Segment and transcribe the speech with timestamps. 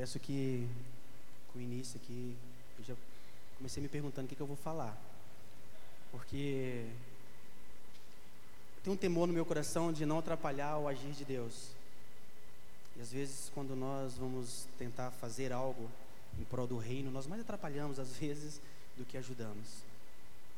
[0.00, 0.66] Confesso que
[1.52, 2.34] com o início aqui,
[2.78, 2.94] eu já
[3.58, 4.98] comecei me perguntando o que, que eu vou falar.
[6.10, 6.86] Porque
[8.82, 11.72] tem um temor no meu coração de não atrapalhar o agir de Deus.
[12.96, 15.90] E às vezes, quando nós vamos tentar fazer algo
[16.40, 18.58] em prol do reino, nós mais atrapalhamos às vezes
[18.96, 19.68] do que ajudamos.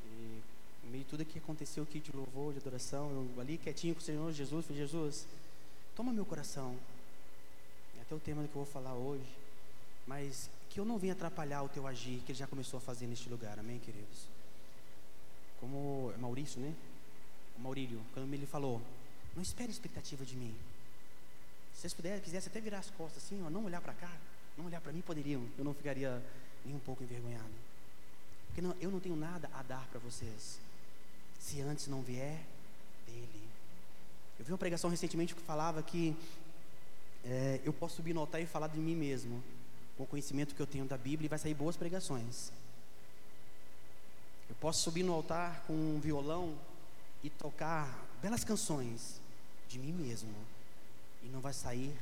[0.07, 0.41] E
[0.89, 4.33] meio tudo que aconteceu aqui de louvor, de adoração, eu ali quietinho com o Senhor
[4.33, 5.27] Jesus, falei, Jesus,
[5.97, 6.79] toma meu coração.
[8.13, 9.25] É o tema que eu vou falar hoje.
[10.07, 13.07] Mas que eu não venha atrapalhar o teu agir, que ele já começou a fazer
[13.07, 14.29] neste lugar, amém, queridos?
[15.59, 16.75] Como é Maurício, né?
[17.57, 18.83] O Maurílio, quando ele falou,
[19.35, 20.55] não espere expectativa de mim.
[21.73, 24.13] Se vocês puderem, quisessem até virar as costas assim, ó, não olhar para cá,
[24.59, 25.49] não olhar para mim, poderiam.
[25.57, 26.23] Eu não ficaria
[26.67, 27.55] nem um pouco envergonhado.
[28.49, 30.61] Porque não, eu não tenho nada a dar para vocês.
[31.39, 32.45] Se antes não vier
[33.07, 33.49] dele.
[34.39, 36.15] Eu vi uma pregação recentemente que falava que
[37.25, 39.43] é, eu posso subir no altar e falar de mim mesmo,
[39.97, 42.53] com o conhecimento que eu tenho da Bíblia, e vai sair boas pregações.
[44.49, 46.55] Eu posso subir no altar com um violão
[47.23, 49.21] e tocar belas canções
[49.69, 50.35] de mim mesmo,
[51.23, 51.95] e não vai sair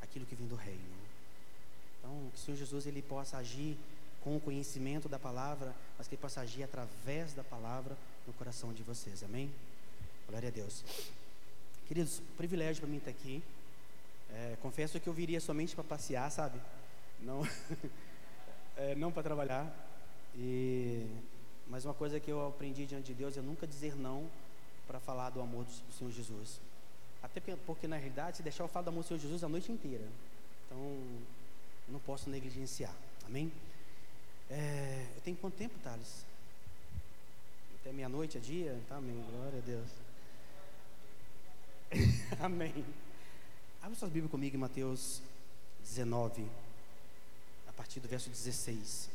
[0.00, 0.96] aquilo que vem do reino.
[1.98, 3.76] Então, que o Senhor Jesus ele possa agir
[4.22, 8.72] com o conhecimento da palavra, mas que ele possa agir através da palavra no coração
[8.72, 9.22] de vocês.
[9.22, 9.50] Amém?
[10.28, 10.82] Glória a Deus.
[11.86, 13.42] Queridos, privilégio para mim estar aqui.
[14.30, 16.60] É, confesso que eu viria somente para passear, sabe?
[17.20, 17.42] Não,
[18.76, 19.66] é, não para trabalhar.
[20.36, 21.06] E,
[21.66, 24.28] mas uma coisa que eu aprendi diante de Deus é nunca dizer não
[24.86, 26.60] para falar do amor do Senhor Jesus.
[27.22, 29.72] Até porque, na realidade, se deixar eu falar do amor do Senhor Jesus a noite
[29.72, 30.04] inteira.
[30.66, 30.78] Então,
[31.88, 32.94] não posso negligenciar.
[33.26, 33.50] Amém?
[34.48, 36.24] É, eu tenho quanto tempo, Thales?
[37.80, 38.78] Até meia-noite, é dia?
[38.88, 39.24] Tá, amém.
[39.30, 39.88] Glória a Deus.
[42.40, 42.84] amém.
[43.86, 45.22] Abra suas Bíblias comigo em Mateus
[45.78, 46.44] 19,
[47.68, 49.08] a partir do verso 16.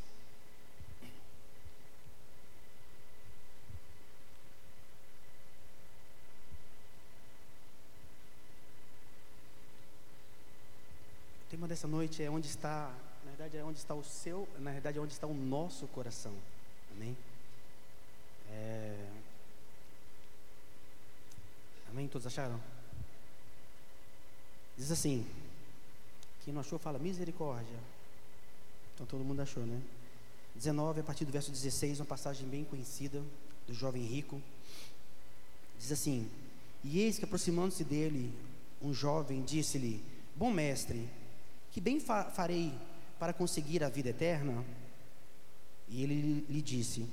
[11.42, 12.94] O tema dessa noite é onde está,
[13.26, 16.34] na verdade é onde está o seu, na verdade é onde está o nosso coração.
[16.94, 17.18] Amém?
[18.50, 19.10] É...
[21.90, 22.08] Amém?
[22.08, 22.81] Todos acharam?
[24.82, 25.24] Diz assim:
[26.44, 27.78] quem não achou, fala misericórdia.
[28.96, 29.80] Então todo mundo achou, né?
[30.56, 33.22] 19, a partir do verso 16, uma passagem bem conhecida
[33.68, 34.42] do jovem rico.
[35.78, 36.28] Diz assim:
[36.84, 38.34] E eis que aproximando-se dele,
[38.82, 40.04] um jovem disse-lhe:
[40.36, 41.08] Bom mestre,
[41.72, 42.74] que bem fa farei
[43.20, 44.66] para conseguir a vida eterna?
[45.90, 47.06] E ele lhe disse: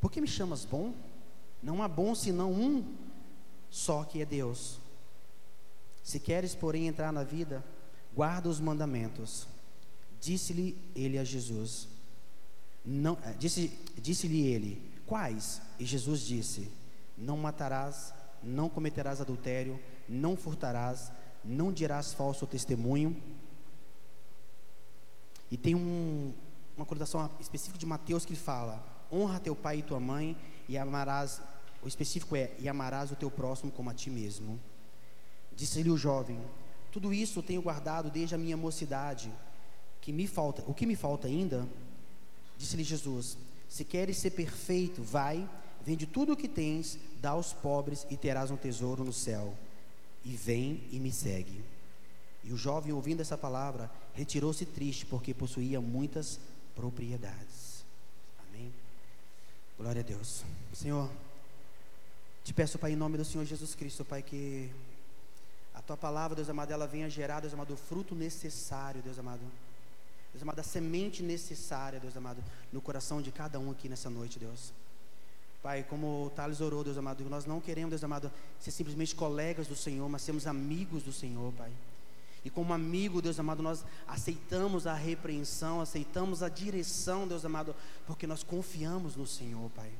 [0.00, 0.92] Por que me chamas bom?
[1.62, 2.84] Não há bom senão um
[3.70, 4.79] só que é Deus.
[6.02, 7.64] Se queres, porém, entrar na vida,
[8.14, 9.46] guarda os mandamentos.
[10.20, 11.88] Disse-lhe ele a Jesus.
[12.84, 15.60] Não, eh, disse, disse-lhe ele, quais?
[15.78, 16.70] E Jesus disse:
[17.16, 18.12] Não matarás,
[18.42, 19.78] não cometerás adultério,
[20.08, 21.12] não furtarás,
[21.44, 23.16] não dirás falso testemunho,
[25.50, 26.32] e tem um,
[26.76, 30.36] uma conotação específica de Mateus que fala: honra teu pai e tua mãe,
[30.68, 31.42] e amarás,
[31.82, 34.60] o específico é, e amarás o teu próximo como a ti mesmo.
[35.60, 36.40] Disse-lhe o jovem:
[36.90, 39.30] Tudo isso tenho guardado desde a minha mocidade.
[40.00, 41.68] Que me falta, o que me falta ainda?
[42.56, 43.36] Disse-lhe Jesus:
[43.68, 45.46] Se queres ser perfeito, vai,
[45.84, 49.54] vende tudo o que tens, dá aos pobres e terás um tesouro no céu.
[50.24, 51.62] E vem e me segue.
[52.42, 56.40] E o jovem, ouvindo essa palavra, retirou-se triste, porque possuía muitas
[56.74, 57.84] propriedades.
[58.48, 58.72] Amém.
[59.76, 60.42] Glória a Deus.
[60.72, 61.10] Senhor,
[62.42, 64.70] te peço, Pai, em nome do Senhor Jesus Cristo, Pai, que
[65.74, 69.40] a tua palavra, Deus amado, ela venha gerar, Deus amado, o fruto necessário, Deus amado.
[70.32, 72.42] Deus amado, a semente necessária, Deus amado,
[72.72, 74.72] no coração de cada um aqui nessa noite, Deus.
[75.62, 79.66] Pai, como o Thales orou, Deus amado, nós não queremos, Deus amado, ser simplesmente colegas
[79.66, 81.70] do Senhor, mas sermos amigos do Senhor, Pai.
[82.44, 87.74] E como amigo, Deus amado, nós aceitamos a repreensão, aceitamos a direção, Deus amado,
[88.06, 89.90] porque nós confiamos no Senhor, Pai.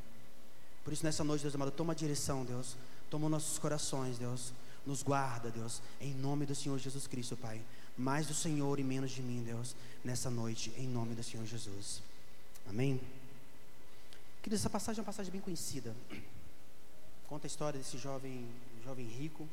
[0.82, 2.76] Por isso, nessa noite, Deus amado, toma a direção, Deus.
[3.10, 4.52] Toma nossos corações, Deus.
[4.86, 7.60] Nos guarda, Deus, em nome do Senhor Jesus Cristo, Pai.
[7.96, 12.02] Mais do Senhor e menos de mim, Deus, nessa noite, em nome do Senhor Jesus.
[12.68, 13.00] Amém?
[14.42, 15.94] Queridos, essa passagem é uma passagem bem conhecida.
[17.28, 18.48] Conta a história desse jovem,
[18.84, 19.46] jovem rico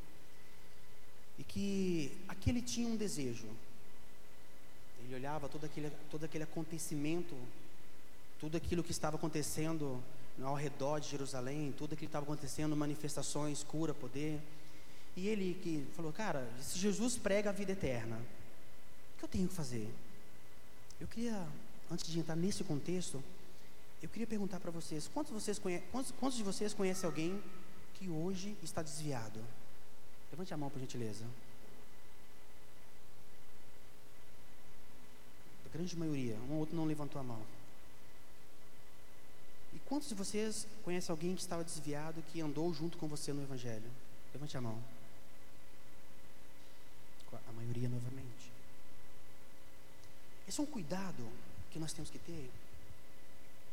[1.38, 3.48] e que aquele tinha um desejo.
[5.04, 7.36] Ele olhava todo aquele, todo aquele acontecimento,
[8.40, 10.02] tudo aquilo que estava acontecendo
[10.42, 14.40] ao redor de Jerusalém, tudo aquilo que estava acontecendo, manifestações, cura, poder.
[15.18, 19.48] E ele que falou, cara, se Jesus prega a vida eterna, o que eu tenho
[19.48, 19.92] que fazer?
[21.02, 21.44] Eu queria,
[21.92, 23.24] antes de entrar nesse contexto,
[24.02, 25.80] eu queria perguntar para vocês, quantos, vocês conhe...
[25.92, 27.44] quantos, quantos de vocês conhecem alguém
[27.96, 29.44] que hoje está desviado?
[30.32, 31.26] Levante a mão, por gentileza.
[35.66, 37.42] A grande maioria, um ou outro não levantou a mão.
[39.74, 43.42] E quantos de vocês conhecem alguém que estava desviado, que andou junto com você no
[43.42, 43.90] Evangelho?
[44.32, 44.97] Levante a mão.
[47.58, 48.52] Maioria novamente.
[50.48, 51.28] Esse é um cuidado
[51.72, 52.50] que nós temos que ter.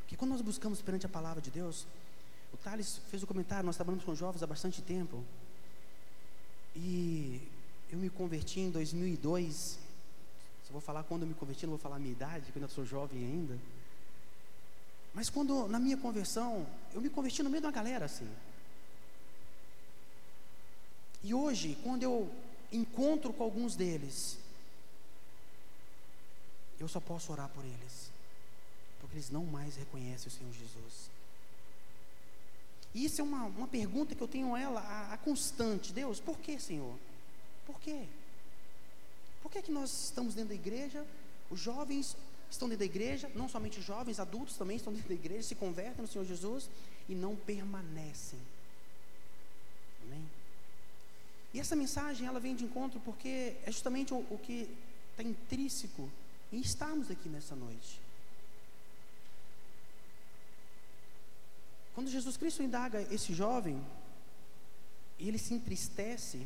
[0.01, 1.87] Porque quando nós buscamos perante a palavra de Deus,
[2.53, 5.25] o Thales fez o um comentário, nós trabalhamos com jovens há bastante tempo.
[6.75, 7.41] E
[7.91, 9.55] eu me converti em 2002.
[9.55, 9.79] Se
[10.69, 12.69] eu vou falar quando eu me converti, não vou falar a minha idade, quando eu
[12.69, 13.59] sou jovem ainda.
[15.15, 18.29] Mas quando, na minha conversão, eu me converti no meio de uma galera assim.
[21.23, 22.31] E hoje, quando eu
[22.77, 24.39] encontro com alguns deles,
[26.79, 28.11] eu só posso orar por eles,
[29.01, 31.11] porque eles não mais reconhecem o Senhor Jesus.
[32.95, 35.93] E isso é uma, uma pergunta que eu tenho ela a, a constante.
[35.93, 36.97] Deus, por que, Senhor?
[37.67, 38.05] Por quê?
[39.43, 41.05] Por que, que nós estamos dentro da igreja?
[41.51, 42.17] Os jovens
[42.51, 46.03] estão dentro da igreja, não somente jovens, adultos também estão dentro da igreja, se convertem
[46.03, 46.71] no Senhor Jesus
[47.09, 48.39] e não permanecem.
[50.03, 50.25] Amém?
[51.55, 54.69] E essa mensagem ela vem de encontro porque é justamente o, o que
[55.13, 56.11] está intrínseco
[56.53, 58.01] em estarmos aqui nessa noite.
[61.95, 63.81] Quando Jesus Cristo indaga esse jovem,
[65.17, 66.45] e ele se entristece,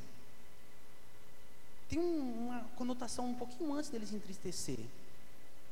[1.88, 4.78] tem uma conotação um pouquinho antes dele se entristecer.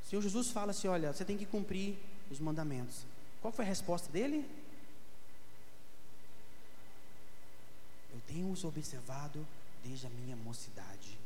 [0.03, 1.94] O Senhor Jesus fala assim: olha, você tem que cumprir
[2.31, 3.05] os mandamentos.
[3.43, 4.49] Qual foi a resposta dele?
[8.26, 9.46] Tenho os observado
[9.84, 11.19] desde a minha mocidade.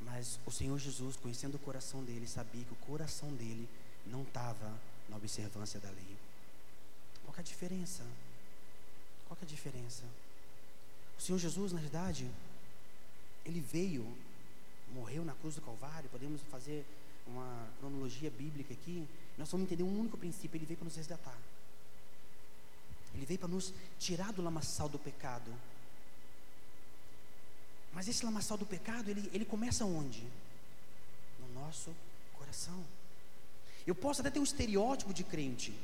[0.00, 3.68] Mas o Senhor Jesus, conhecendo o coração dele, sabia que o coração dele
[4.06, 4.78] não estava
[5.08, 6.16] na observância da lei.
[7.24, 8.04] Qual é a diferença?
[9.26, 10.04] Qual é a diferença?
[11.18, 12.30] O Senhor Jesus, na verdade,
[13.44, 14.06] ele veio,
[14.94, 16.08] morreu na cruz do Calvário.
[16.10, 16.86] Podemos fazer
[17.26, 19.06] uma cronologia bíblica aqui.
[19.36, 21.36] Nós vamos entender um único princípio: ele veio para nos resgatar.
[23.18, 25.52] Ele veio para nos tirar do lamaçal do pecado.
[27.92, 30.22] Mas esse lamaçal do pecado, ele, ele começa onde?
[31.40, 31.90] No nosso
[32.38, 32.80] coração.
[33.84, 35.74] Eu posso até ter um estereótipo de crente.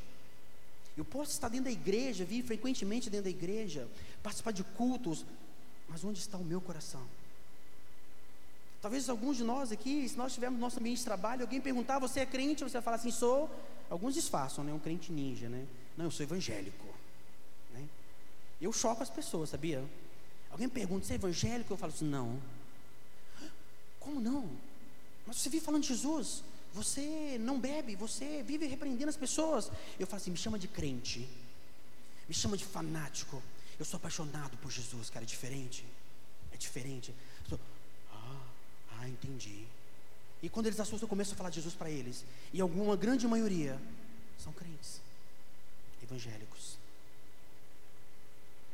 [0.96, 3.88] Eu posso estar dentro da igreja, vir frequentemente dentro da igreja,
[4.22, 5.26] participar de cultos,
[5.88, 7.02] mas onde está o meu coração?
[8.80, 11.98] Talvez alguns de nós aqui, se nós estivermos no nosso ambiente de trabalho, alguém perguntar,
[11.98, 12.62] você é crente?
[12.62, 13.50] Você vai falar assim, sou.
[13.90, 14.72] Alguns disfarçam, né?
[14.72, 15.66] Um crente ninja, né?
[15.96, 16.93] Não, eu sou evangélico.
[18.64, 19.84] Eu choco as pessoas, sabia?
[20.50, 21.72] Alguém pergunta, você é evangélico?
[21.72, 22.40] Eu falo assim, não.
[24.00, 24.48] Como não?
[25.26, 26.42] Mas você vive falando de Jesus
[26.74, 29.70] você não bebe, você vive repreendendo as pessoas.
[29.98, 31.28] Eu falo assim: me chama de crente,
[32.28, 33.40] me chama de fanático.
[33.78, 35.84] Eu sou apaixonado por Jesus, cara, é diferente.
[36.52, 37.14] É diferente.
[37.48, 37.58] Sou,
[38.12, 38.46] ah,
[38.98, 39.64] ah, entendi.
[40.42, 42.24] E quando eles assustam, eu começo a falar de Jesus para eles.
[42.52, 43.80] E alguma grande maioria
[44.38, 45.00] são crentes,
[46.02, 46.76] evangélicos.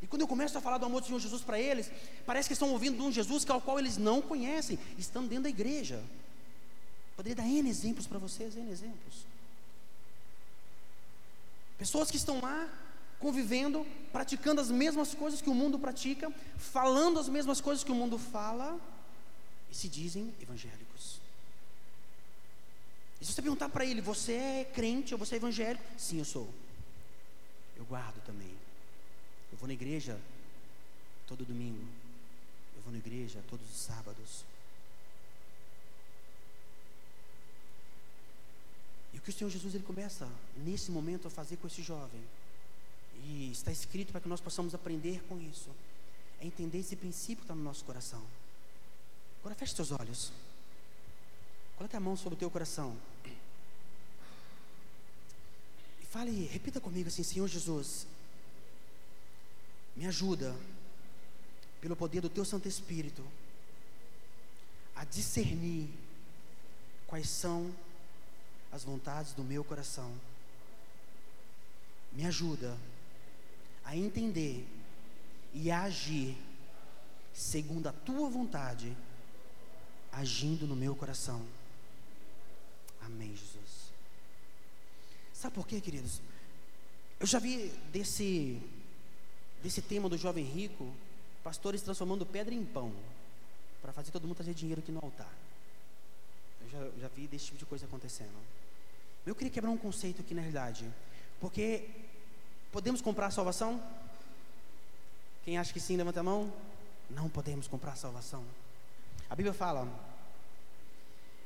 [0.03, 1.91] E quando eu começo a falar do amor do Senhor Jesus para eles,
[2.25, 5.45] parece que estão ouvindo de um Jesus que ao qual eles não conhecem, estando dentro
[5.45, 6.03] da igreja.
[7.17, 9.27] Poderia dar N exemplos para vocês, N exemplos.
[11.77, 12.69] Pessoas que estão lá
[13.19, 17.95] convivendo, praticando as mesmas coisas que o mundo pratica, falando as mesmas coisas que o
[17.95, 18.81] mundo fala,
[19.71, 21.21] e se dizem evangélicos.
[23.21, 25.85] E se você perguntar para ele, você é crente ou você é evangélico?
[25.99, 26.49] Sim, eu sou.
[27.77, 28.60] Eu guardo também.
[29.61, 30.19] Vou na igreja
[31.27, 31.87] todo domingo.
[32.75, 34.45] Eu vou na igreja todos os sábados.
[39.13, 40.27] E o que o Senhor Jesus ele começa
[40.57, 42.23] nesse momento a fazer com esse jovem,
[43.23, 45.69] e está escrito para que nós possamos aprender com isso,
[46.41, 48.23] é entender esse princípio que está no nosso coração.
[49.41, 50.33] Agora feche seus olhos.
[51.77, 52.97] Coloque a mão sobre o teu coração.
[56.01, 58.07] E fale, repita comigo assim, Senhor Jesus,
[59.97, 60.55] me ajuda,
[61.81, 63.25] pelo poder do teu Santo Espírito,
[64.95, 65.89] a discernir
[67.07, 67.75] quais são
[68.71, 70.13] as vontades do meu coração.
[72.13, 72.77] Me ajuda
[73.85, 74.67] a entender
[75.53, 76.37] e a agir
[77.33, 78.97] segundo a tua vontade,
[80.13, 81.45] agindo no meu coração.
[83.01, 83.91] Amém, Jesus.
[85.33, 86.21] Sabe por quê, queridos?
[87.19, 88.61] Eu já vi desse
[89.63, 90.93] desse tema do jovem rico,
[91.43, 92.93] pastores transformando pedra em pão,
[93.83, 95.33] para fazer todo mundo trazer dinheiro aqui no altar.
[96.63, 98.37] Eu já, já vi desse tipo de coisa acontecendo.
[99.27, 100.89] Eu queria quebrar um conceito aqui na realidade.
[101.41, 101.89] Porque
[102.73, 103.83] podemos comprar a salvação?
[105.45, 106.53] Quem acha que sim, levanta a mão.
[107.09, 108.45] Não podemos comprar a salvação.
[109.29, 109.89] A Bíblia fala,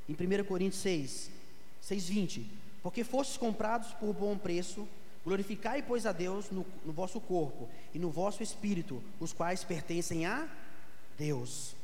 [0.09, 1.31] em 1 Coríntios 6,
[1.81, 2.51] 6, 20:
[2.83, 4.87] Porque fostes comprados por bom preço,
[5.25, 10.27] glorificai, pois, a Deus no, no vosso corpo e no vosso espírito, os quais pertencem
[10.27, 10.49] a
[11.17, 11.75] Deus.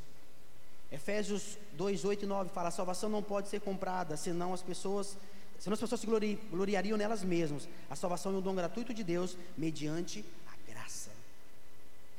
[0.93, 5.17] Efésios 2, 8 e 9 fala: a salvação não pode ser comprada, senão as pessoas,
[5.59, 7.69] senão as pessoas se glori, gloriariam nelas mesmas.
[7.89, 11.11] A salvação é um dom gratuito de Deus, mediante a graça.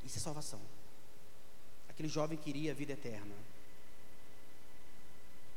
[0.06, 0.60] Isso é salvação.
[1.90, 3.36] Aquele jovem queria a vida eterna.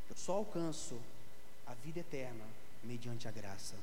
[0.09, 0.99] Eu só alcanço
[1.65, 2.43] a vida eterna
[2.83, 3.75] mediante a graça,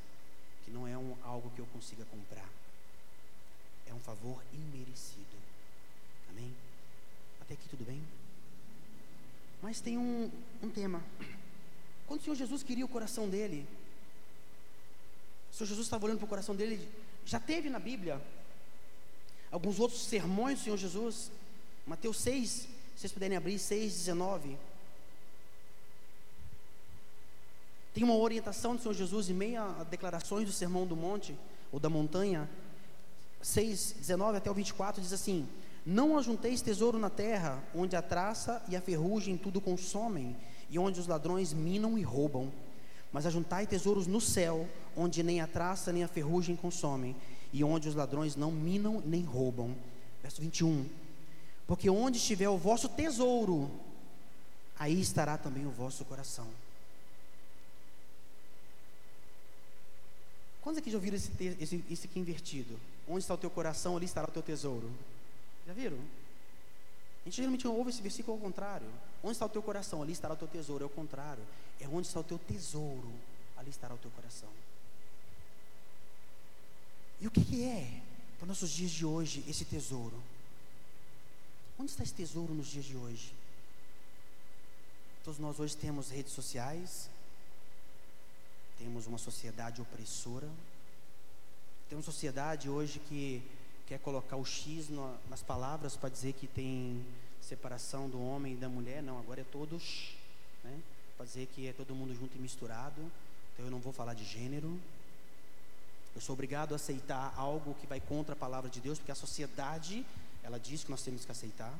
[0.64, 2.48] que não é um, algo que eu consiga comprar.
[3.86, 5.36] É um favor imerecido.
[6.30, 6.54] Amém?
[7.40, 8.02] Até aqui tudo bem?
[9.60, 10.30] Mas tem um,
[10.62, 11.02] um tema.
[12.06, 13.66] Quando o Senhor Jesus queria o coração dele,
[15.50, 16.88] o Senhor Jesus estava olhando para o coração dele,
[17.24, 18.20] já teve na Bíblia
[19.50, 21.30] alguns outros sermões do Senhor Jesus,
[21.86, 24.58] Mateus 6, se vocês puderem abrir, 6, 19.
[27.92, 31.36] Tem uma orientação do Senhor Jesus em meio a declarações do Sermão do Monte,
[31.70, 32.48] ou da montanha,
[33.40, 35.46] 6, 19 até o 24, diz assim:
[35.84, 40.36] não ajunteis tesouro na terra, onde a traça e a ferrugem tudo consomem,
[40.70, 42.52] e onde os ladrões minam e roubam.
[43.12, 47.16] Mas ajuntai tesouros no céu, onde nem a traça nem a ferrugem consomem,
[47.52, 49.74] e onde os ladrões não minam nem roubam.
[50.22, 50.86] Verso 21.
[51.66, 53.68] Porque onde estiver o vosso tesouro,
[54.78, 56.46] aí estará também o vosso coração.
[60.72, 62.80] Quantos aqui já ouviram esse, esse, esse aqui invertido?
[63.06, 64.90] Onde está o teu coração, ali estará o teu tesouro.
[65.66, 65.98] Já viram?
[65.98, 68.86] A gente geralmente ouve esse versículo ao contrário.
[69.22, 70.00] Onde está o teu coração?
[70.00, 70.82] Ali estará o teu tesouro.
[70.82, 71.42] É o contrário.
[71.78, 73.12] É onde está o teu tesouro.
[73.54, 74.48] Ali estará o teu coração.
[77.20, 78.00] E o que, que é,
[78.38, 80.16] para nossos dias de hoje, esse tesouro?
[81.78, 83.34] Onde está esse tesouro nos dias de hoje?
[85.22, 87.10] Todos nós hoje temos redes sociais,
[88.82, 90.48] temos uma sociedade opressora,
[91.88, 93.40] temos sociedade hoje que
[93.86, 97.04] quer colocar o X no, nas palavras para dizer que tem
[97.40, 99.00] separação do homem e da mulher.
[99.00, 100.16] Não, agora é todos,
[100.64, 100.80] né?
[101.16, 103.00] Para dizer que é todo mundo junto e misturado.
[103.52, 104.80] Então eu não vou falar de gênero.
[106.14, 109.14] Eu sou obrigado a aceitar algo que vai contra a palavra de Deus, porque a
[109.14, 110.04] sociedade,
[110.42, 111.72] ela diz que nós temos que aceitar.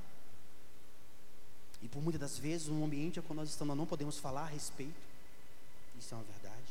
[1.83, 4.47] E por muitas das vezes, no ambiente quando nós estamos, nós não podemos falar a
[4.47, 5.11] respeito.
[5.99, 6.62] Isso é uma verdade.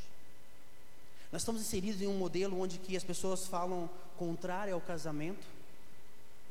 [1.32, 5.46] Nós estamos inseridos em um modelo onde que as pessoas falam contrário ao casamento.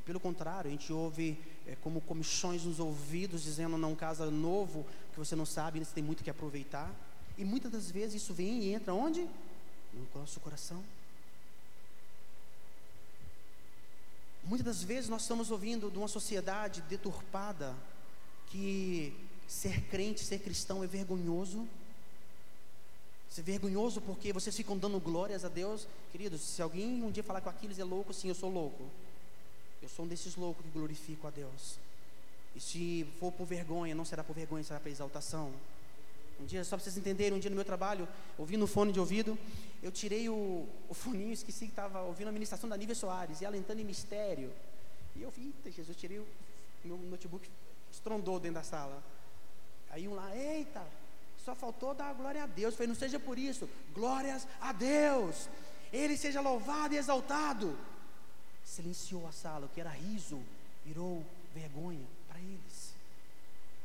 [0.07, 5.19] Pelo contrário, a gente ouve é, como comissões nos ouvidos dizendo não casa novo, que
[5.19, 6.91] você não sabe, você tem muito que aproveitar.
[7.37, 9.21] E muitas das vezes isso vem e entra onde?
[9.93, 10.83] No nosso coração.
[14.43, 17.77] Muitas das vezes nós estamos ouvindo de uma sociedade deturpada
[18.47, 19.15] que
[19.47, 21.69] ser crente, ser cristão é vergonhoso.
[23.31, 25.87] Isso é vergonhoso porque vocês ficam dando glórias a Deus.
[26.11, 28.83] Queridos, se alguém um dia falar que o Aquiles é louco, sim, eu sou louco.
[29.81, 31.79] Eu sou um desses loucos que glorifico a Deus.
[32.57, 35.53] E se for por vergonha, não será por vergonha, será para exaltação.
[36.41, 38.99] Um dia, só para vocês entenderem, um dia no meu trabalho, ouvindo o fone de
[38.99, 39.39] ouvido,
[39.83, 43.45] eu tirei o, o foninho, esqueci que estava ouvindo a ministração da Nívia Soares, e
[43.45, 44.51] ela entrando em mistério.
[45.15, 46.27] E eu vi, Jesus, eu tirei o
[46.85, 47.49] meu notebook,
[47.93, 49.03] estrondou dentro da sala.
[49.91, 50.83] Aí um lá, eita,
[51.45, 52.75] só faltou dar glória a Deus.
[52.75, 53.69] Foi, não seja por isso.
[53.95, 55.49] Glórias a Deus.
[55.93, 57.77] Ele seja louvado e exaltado.
[58.65, 60.41] Silenciou a sala, o que era riso,
[60.85, 62.95] virou vergonha para eles.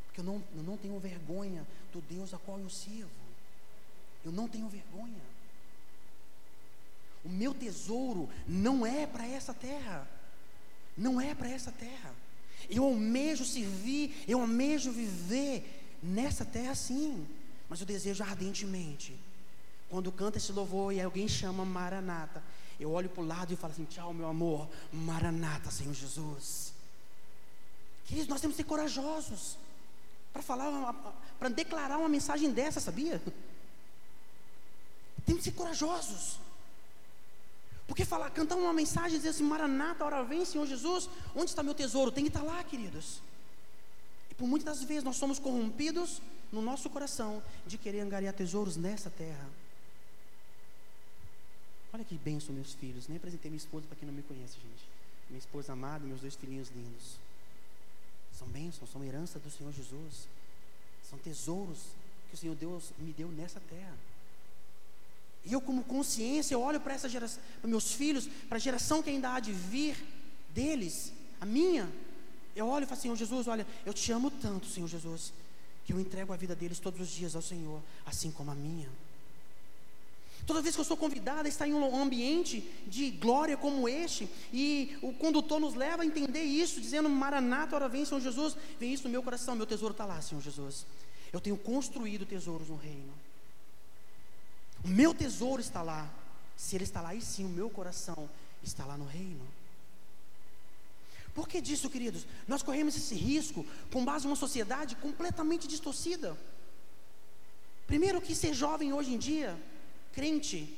[0.05, 3.09] Porque eu não, eu não tenho vergonha do Deus a qual eu sirvo.
[4.24, 5.35] Eu não tenho vergonha.
[7.24, 10.07] O meu tesouro não é para essa terra.
[10.95, 12.13] Não é para essa terra.
[12.69, 17.25] Eu almejo servir, eu almejo viver nessa terra sim
[17.69, 19.17] mas eu desejo ardentemente.
[19.89, 22.43] Quando canta esse louvor e alguém chama Maranata,
[22.79, 26.74] eu olho para o lado e falo assim: Tchau, meu amor, Maranata, Senhor Jesus.
[28.05, 29.57] Queridos, nós temos que ser corajosos
[30.34, 30.93] para falar,
[31.39, 33.22] para declarar uma mensagem dessa, sabia?
[35.25, 36.39] Temos que ser corajosos.
[37.88, 41.74] Porque falar, cantar uma mensagem, dizer assim, Maranata, hora vem, Senhor Jesus, onde está meu
[41.74, 42.12] tesouro?
[42.12, 43.22] Tem que estar lá, queridos.
[44.29, 46.22] E por muitas das vezes nós somos corrompidos
[46.55, 49.47] no nosso coração de querer angariar tesouros nessa terra.
[51.93, 53.07] Olha que benção, meus filhos.
[53.07, 54.83] Nem apresentei minha esposa para quem não me conhece, gente.
[55.29, 57.17] Minha esposa amada meus dois filhinhos lindos.
[58.38, 60.27] São bênçãos, são herança do Senhor Jesus.
[61.09, 63.97] São tesouros que que o Senhor Deus me deu nessa terra.
[65.45, 69.01] E eu, como consciência, eu olho para essa geração, para meus filhos, para a geração
[69.01, 69.95] que ainda há de vir
[70.53, 71.89] deles, a minha.
[72.55, 75.31] Eu olho e falo, Senhor Jesus, olha, eu te amo tanto, Senhor Jesus,
[75.86, 78.89] que eu entrego a vida deles todos os dias ao Senhor, assim como a minha.
[80.46, 84.30] Toda vez que eu sou convidada a estar em um ambiente de glória como este,
[84.54, 88.94] e o condutor nos leva a entender isso, dizendo: Maranata, ora vem, Senhor Jesus, vem
[88.94, 90.86] isso no meu coração, meu tesouro está lá, Senhor Jesus.
[91.34, 93.13] Eu tenho construído tesouros no reino.
[94.84, 96.12] O meu tesouro está lá.
[96.56, 98.30] Se ele está lá, aí sim o meu coração
[98.63, 99.46] está lá no reino.
[101.36, 102.25] Por que disso, queridos?
[102.48, 106.36] Nós corremos esse risco com base em uma sociedade completamente distorcida.
[107.86, 109.62] Primeiro, que ser jovem hoje em dia,
[110.13, 110.74] crente,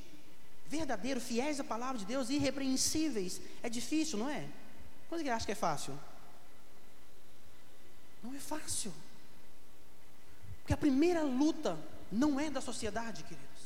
[0.68, 4.50] verdadeiro, fiéis à palavra de Deus, irrepreensíveis, é difícil, não é?
[5.08, 5.98] Quando que acha que é fácil?
[8.24, 8.92] Não é fácil.
[10.62, 11.80] Porque a primeira luta
[12.12, 13.62] não é da sociedade, queridos.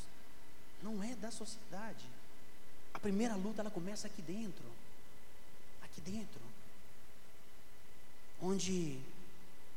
[0.82, 2.04] Não é da sociedade.
[2.92, 4.64] A primeira luta ela começa aqui dentro.
[5.82, 6.51] Aqui dentro.
[8.42, 8.98] Onde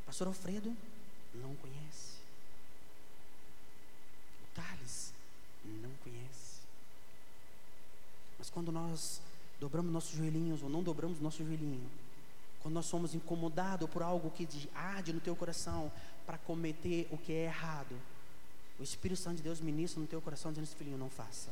[0.01, 0.75] o pastor Alfredo
[1.35, 2.15] não conhece.
[4.43, 5.13] O Thales
[5.63, 6.61] não conhece.
[8.39, 9.21] Mas quando nós
[9.59, 11.87] dobramos nossos joelhinhos ou não dobramos nosso joelhinho,
[12.61, 15.91] quando nós somos incomodados por algo que arde no teu coração
[16.25, 17.95] para cometer o que é errado,
[18.79, 21.51] o Espírito Santo de Deus ministra no teu coração dizendo: Filhinho, não faça.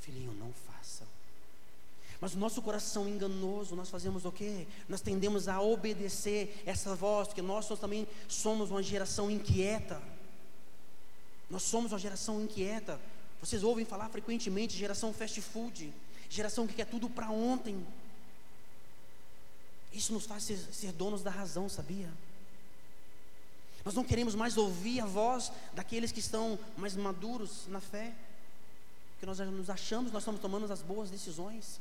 [0.00, 1.04] Filhinho, não faça.
[2.24, 4.66] Mas o nosso coração enganoso, nós fazemos o quê?
[4.88, 10.00] Nós tendemos a obedecer essa voz, porque nós também somos uma geração inquieta.
[11.50, 12.98] Nós somos uma geração inquieta.
[13.42, 15.92] Vocês ouvem falar frequentemente geração fast food,
[16.30, 17.86] geração que quer tudo para ontem.
[19.92, 22.10] Isso nos faz ser, ser donos da razão, sabia?
[23.84, 28.14] Nós não queremos mais ouvir a voz daqueles que estão mais maduros na fé,
[29.12, 31.78] porque nós nos achamos, nós estamos tomando as boas decisões.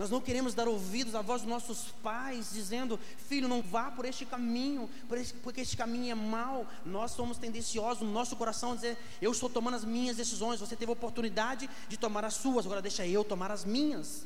[0.00, 4.06] Nós não queremos dar ouvidos à voz dos nossos pais, dizendo: Filho, não vá por
[4.06, 6.66] este caminho, por este, porque este caminho é mau.
[6.86, 10.58] Nós somos tendenciosos no nosso coração a dizer: Eu estou tomando as minhas decisões.
[10.58, 14.24] Você teve a oportunidade de tomar as suas, agora deixa eu tomar as minhas.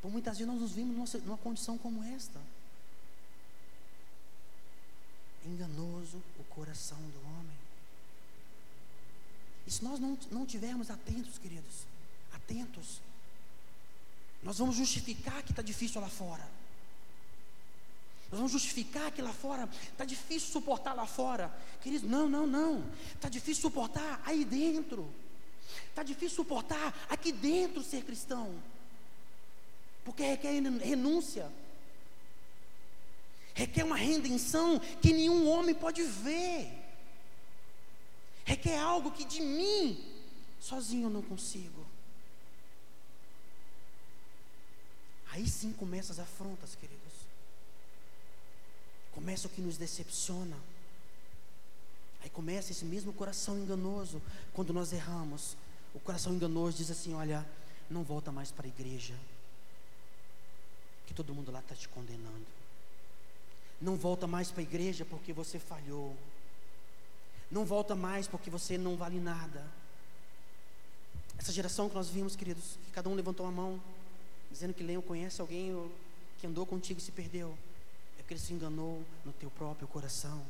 [0.00, 2.38] Por muitas vezes nós nos vimos numa condição como esta
[5.44, 7.58] enganoso o coração do homem.
[9.66, 11.90] E se nós não, não tivermos atentos, queridos,
[12.52, 13.00] atentos,
[14.42, 16.46] nós vamos justificar que está difícil lá fora.
[18.30, 21.54] Nós vamos justificar que lá fora está difícil suportar lá fora.
[21.82, 22.84] Queridos, não, não, não.
[23.14, 25.08] Está difícil suportar aí dentro.
[25.88, 28.60] Está difícil suportar aqui dentro ser cristão.
[30.04, 31.50] Porque requer renúncia
[33.54, 36.72] requer uma redenção que nenhum homem pode ver,
[38.46, 40.02] requer algo que de mim,
[40.58, 41.81] sozinho eu não consigo.
[45.32, 47.12] Aí sim começam as afrontas, queridos.
[49.12, 50.56] Começa o que nos decepciona.
[52.22, 54.20] Aí começa esse mesmo coração enganoso
[54.52, 55.56] quando nós erramos.
[55.94, 57.46] O coração enganoso diz assim: Olha,
[57.88, 59.14] não volta mais para a igreja,
[61.06, 62.46] que todo mundo lá está te condenando.
[63.80, 66.14] Não volta mais para a igreja porque você falhou.
[67.50, 69.66] Não volta mais porque você não vale nada.
[71.38, 73.80] Essa geração que nós vimos, queridos, que cada um levantou a mão,
[74.52, 75.90] dizendo que Leão conhece alguém
[76.38, 77.56] que andou contigo e se perdeu.
[78.18, 80.44] É porque ele se enganou no teu próprio coração.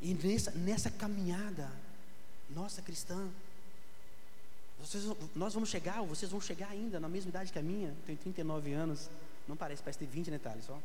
[0.00, 1.70] E nessa, nessa caminhada,
[2.50, 3.28] nossa cristã,
[4.80, 7.94] vocês, nós vamos chegar, ou vocês vão chegar ainda na mesma idade que a minha,
[8.06, 9.10] tenho 39 anos.
[9.46, 10.80] Não parece, parece ter 20 detalhes só.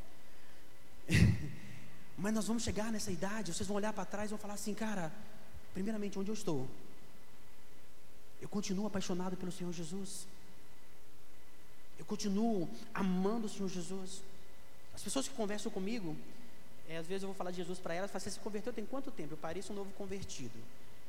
[2.17, 4.73] Mas nós vamos chegar nessa idade, vocês vão olhar para trás e vão falar assim,
[4.73, 5.11] cara,
[5.73, 6.67] primeiramente, onde eu estou?
[8.45, 10.27] Eu continuo apaixonado pelo Senhor Jesus.
[11.97, 14.21] Eu continuo amando o Senhor Jesus.
[14.93, 16.15] As pessoas que conversam comigo,
[16.87, 18.85] é, às vezes eu vou falar de Jesus para elas, falam, você se converteu tem
[18.85, 19.33] quanto tempo?
[19.33, 20.59] Eu pareço um novo convertido.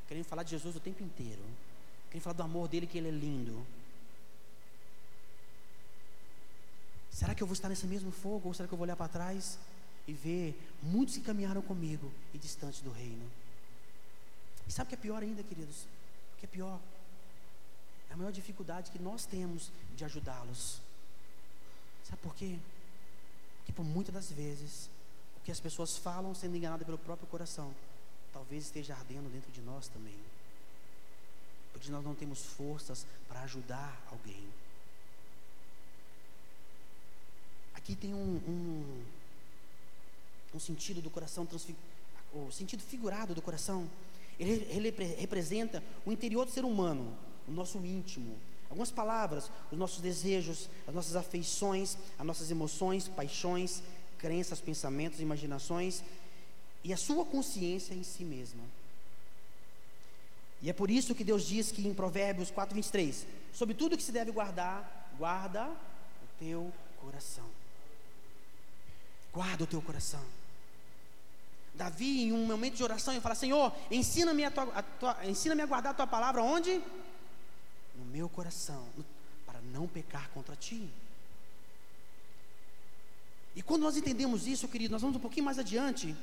[0.08, 1.42] Querendo falar de Jesus o tempo inteiro.
[2.08, 3.66] Querendo falar do amor dele, que ele é lindo.
[7.10, 8.48] Será que eu vou estar nesse mesmo fogo?
[8.48, 9.58] Ou será que eu vou olhar para trás
[10.08, 13.30] e ver muitos que caminharam comigo e distantes do reino?
[14.66, 15.82] E sabe o que é pior ainda, queridos?
[16.34, 16.80] O que é pior?
[18.16, 20.80] A maior dificuldade que nós temos de ajudá-los.
[22.02, 22.58] Sabe por quê?
[23.58, 24.88] Porque por muitas das vezes,
[25.36, 27.74] o que as pessoas falam sendo enganadas pelo próprio coração,
[28.32, 30.14] talvez esteja ardendo dentro de nós também.
[31.74, 34.48] Porque nós não temos forças para ajudar alguém.
[37.74, 39.04] Aqui tem um, um,
[40.54, 41.46] um sentido do coração,
[42.32, 43.86] o sentido figurado do coração,
[44.40, 47.14] ele, ele representa o interior do ser humano,
[47.46, 48.36] o nosso íntimo.
[48.68, 53.82] Algumas palavras, os nossos desejos, as nossas afeições, as nossas emoções, paixões,
[54.18, 56.02] crenças, pensamentos, imaginações
[56.82, 58.62] e a sua consciência em si mesma.
[60.62, 64.02] E é por isso que Deus diz que em Provérbios 4, 23, sobre tudo que
[64.02, 67.44] se deve guardar, guarda o teu coração.
[69.32, 70.22] Guarda o teu coração.
[71.74, 75.62] Davi, em um momento de oração, ele fala: Senhor, ensina-me a, tua, a, tua, ensina
[75.62, 76.80] a guardar a tua palavra onde?
[77.98, 78.86] No meu coração,
[79.46, 80.88] para não pecar contra ti.
[83.54, 86.14] E quando nós entendemos isso, querido, nós vamos um pouquinho mais adiante.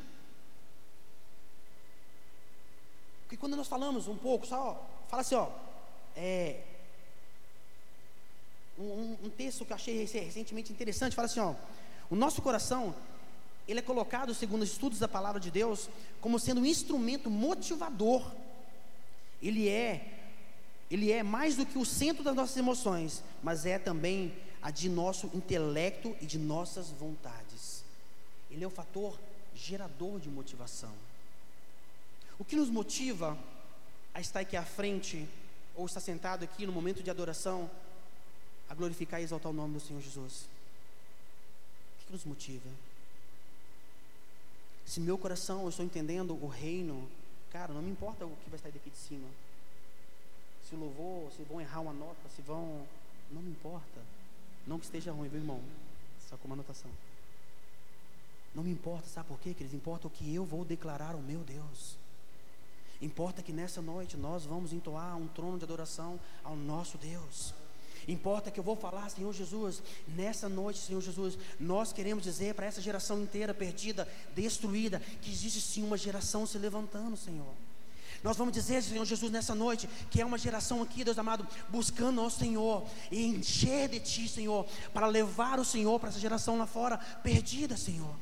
[3.24, 5.50] Porque quando nós falamos um pouco, só fala assim, ó,
[6.16, 6.62] é,
[8.78, 11.56] um, um, texto que eu achei recentemente interessante, fala assim, ó,
[12.10, 12.94] o nosso coração,
[13.68, 15.90] ele é colocado, segundo os estudos da palavra de Deus,
[16.22, 18.32] como sendo um instrumento motivador.
[19.42, 20.23] Ele é,
[20.94, 24.88] ele é mais do que o centro das nossas emoções, mas é também a de
[24.88, 27.84] nosso intelecto e de nossas vontades.
[28.52, 29.20] Ele é o fator
[29.56, 30.94] gerador de motivação.
[32.38, 33.36] O que nos motiva
[34.14, 35.28] a estar aqui à frente,
[35.76, 37.68] ou estar sentado aqui no momento de adoração,
[38.70, 40.46] a glorificar e exaltar o nome do Senhor Jesus?
[42.02, 42.70] O que nos motiva?
[44.86, 47.10] Se meu coração eu estou entendendo o reino,
[47.52, 49.28] cara, não me importa o que vai sair daqui de cima.
[50.74, 52.82] Se louvor, se vão errar uma nota, se vão.
[53.30, 54.02] Não me importa.
[54.66, 55.62] Não que esteja ruim, viu, irmão?
[56.28, 56.90] Só com uma anotação.
[58.56, 59.76] Não me importa, sabe por quê, queridos?
[59.76, 61.96] Importa o que eu vou declarar ao meu Deus.
[63.00, 67.54] Importa que nessa noite nós vamos entoar um trono de adoração ao nosso Deus.
[68.08, 72.66] Importa que eu vou falar, Senhor Jesus, nessa noite, Senhor Jesus, nós queremos dizer para
[72.66, 77.54] essa geração inteira perdida, destruída, que existe sim uma geração se levantando, Senhor.
[78.24, 82.22] Nós vamos dizer, Senhor Jesus, nessa noite, que é uma geração aqui, Deus amado, buscando
[82.22, 86.66] ao Senhor e encher de Ti, Senhor, para levar o Senhor para essa geração lá
[86.66, 88.16] fora perdida, Senhor.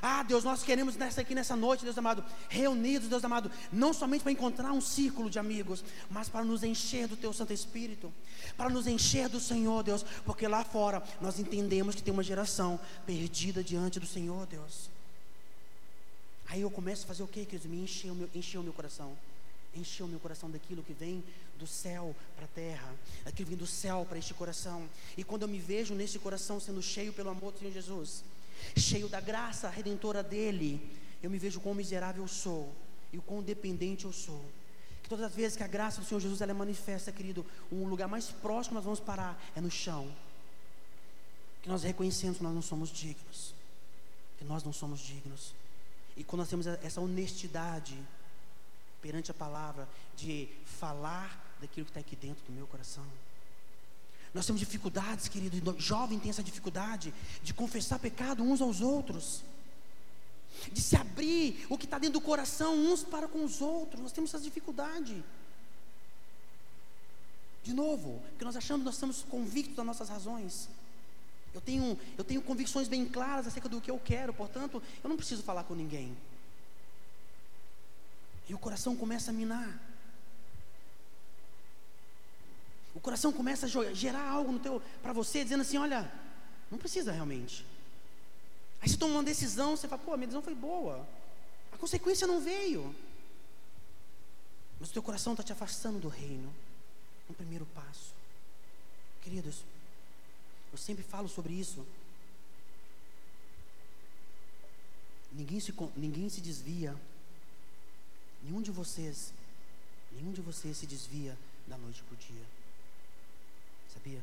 [0.00, 4.22] Ah, Deus, nós queremos nessa aqui nessa noite, Deus amado, reunidos, Deus amado, não somente
[4.22, 8.14] para encontrar um círculo de amigos, mas para nos encher do Teu Santo Espírito,
[8.56, 12.78] para nos encher do Senhor, Deus, porque lá fora nós entendemos que tem uma geração
[13.04, 14.88] perdida diante do Senhor, Deus.
[16.46, 17.66] Aí eu começo a fazer o que, queridos?
[17.66, 19.16] Me encher o meu, encher o meu coração
[19.78, 21.22] encheu meu coração daquilo que vem
[21.58, 24.88] do céu para a terra, aquilo que vem do céu para este coração.
[25.16, 28.22] E quando eu me vejo nesse coração sendo cheio pelo amor do Senhor Jesus,
[28.76, 30.80] cheio da graça redentora dele,
[31.22, 32.72] eu me vejo quão miserável eu sou
[33.12, 34.44] e o quão dependente eu sou.
[35.02, 37.86] Que todas as vezes que a graça do Senhor Jesus ela é manifesta, querido, um
[37.86, 40.10] lugar mais próximo nós vamos parar é no chão.
[41.62, 43.54] Que nós reconhecemos que nós não somos dignos.
[44.38, 45.54] Que nós não somos dignos.
[46.16, 47.96] E quando nós temos essa honestidade,
[49.00, 53.04] perante a palavra, de falar daquilo que está aqui dentro do meu coração.
[54.34, 59.42] Nós temos dificuldades, querido, jovem tem essa dificuldade de confessar pecado uns aos outros,
[60.72, 64.02] de se abrir o que está dentro do coração uns para com os outros.
[64.02, 65.24] Nós temos essa dificuldade.
[67.62, 70.68] De novo, porque nós achamos que nós estamos convictos das nossas razões.
[71.54, 75.16] Eu tenho, eu tenho convicções bem claras acerca do que eu quero, portanto, eu não
[75.16, 76.16] preciso falar com ninguém.
[78.48, 79.78] E o coração começa a minar.
[82.94, 86.10] O coração começa a gerar algo no teu para você, dizendo assim, olha,
[86.70, 87.64] não precisa realmente.
[88.80, 91.06] Aí você toma uma decisão, você fala, pô, a minha decisão foi boa.
[91.72, 92.94] A consequência não veio.
[94.80, 96.52] Mas o teu coração está te afastando do reino.
[97.28, 98.14] Um primeiro passo.
[99.22, 99.62] Queridos,
[100.72, 101.86] eu sempre falo sobre isso.
[105.32, 106.96] Ninguém se, ninguém se desvia
[108.42, 109.32] Nenhum de vocês,
[110.12, 112.44] nenhum de vocês se desvia da noite para o dia.
[113.92, 114.22] Sabia?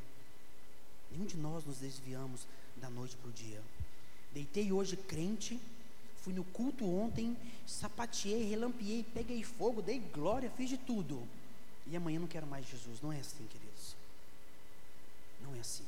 [1.11, 2.47] Nenhum de nós nos desviamos
[2.77, 3.61] da noite para o dia.
[4.33, 5.59] Deitei hoje crente,
[6.21, 11.27] fui no culto ontem, sapateei, relampiei, peguei fogo, dei glória, fiz de tudo.
[11.87, 13.01] E amanhã não quero mais Jesus.
[13.01, 13.95] Não é assim, queridos.
[15.41, 15.85] Não é assim.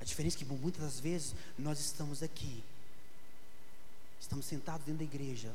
[0.00, 2.64] A diferença é que muitas das vezes nós estamos aqui,
[4.18, 5.52] estamos sentados dentro da igreja,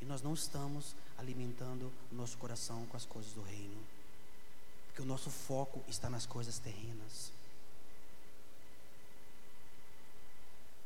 [0.00, 3.76] e nós não estamos alimentando o nosso coração com as coisas do reino.
[4.86, 7.32] Porque o nosso foco está nas coisas terrenas.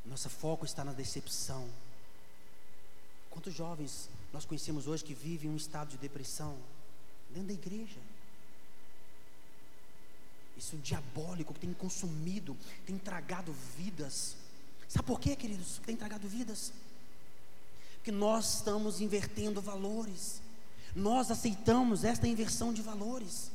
[0.04, 1.68] Nosso foco está na decepção.
[3.28, 6.58] Quantos jovens nós conhecemos hoje que vivem um estado de depressão
[7.30, 8.00] dentro da igreja?
[10.56, 14.36] Isso diabólico que tem consumido, tem tragado vidas
[14.90, 15.78] Sabe por quê, queridos?
[15.78, 16.72] Que tem tragado vidas?
[18.10, 20.42] Porque nós estamos invertendo valores.
[20.96, 23.52] Nós aceitamos esta inversão de valores.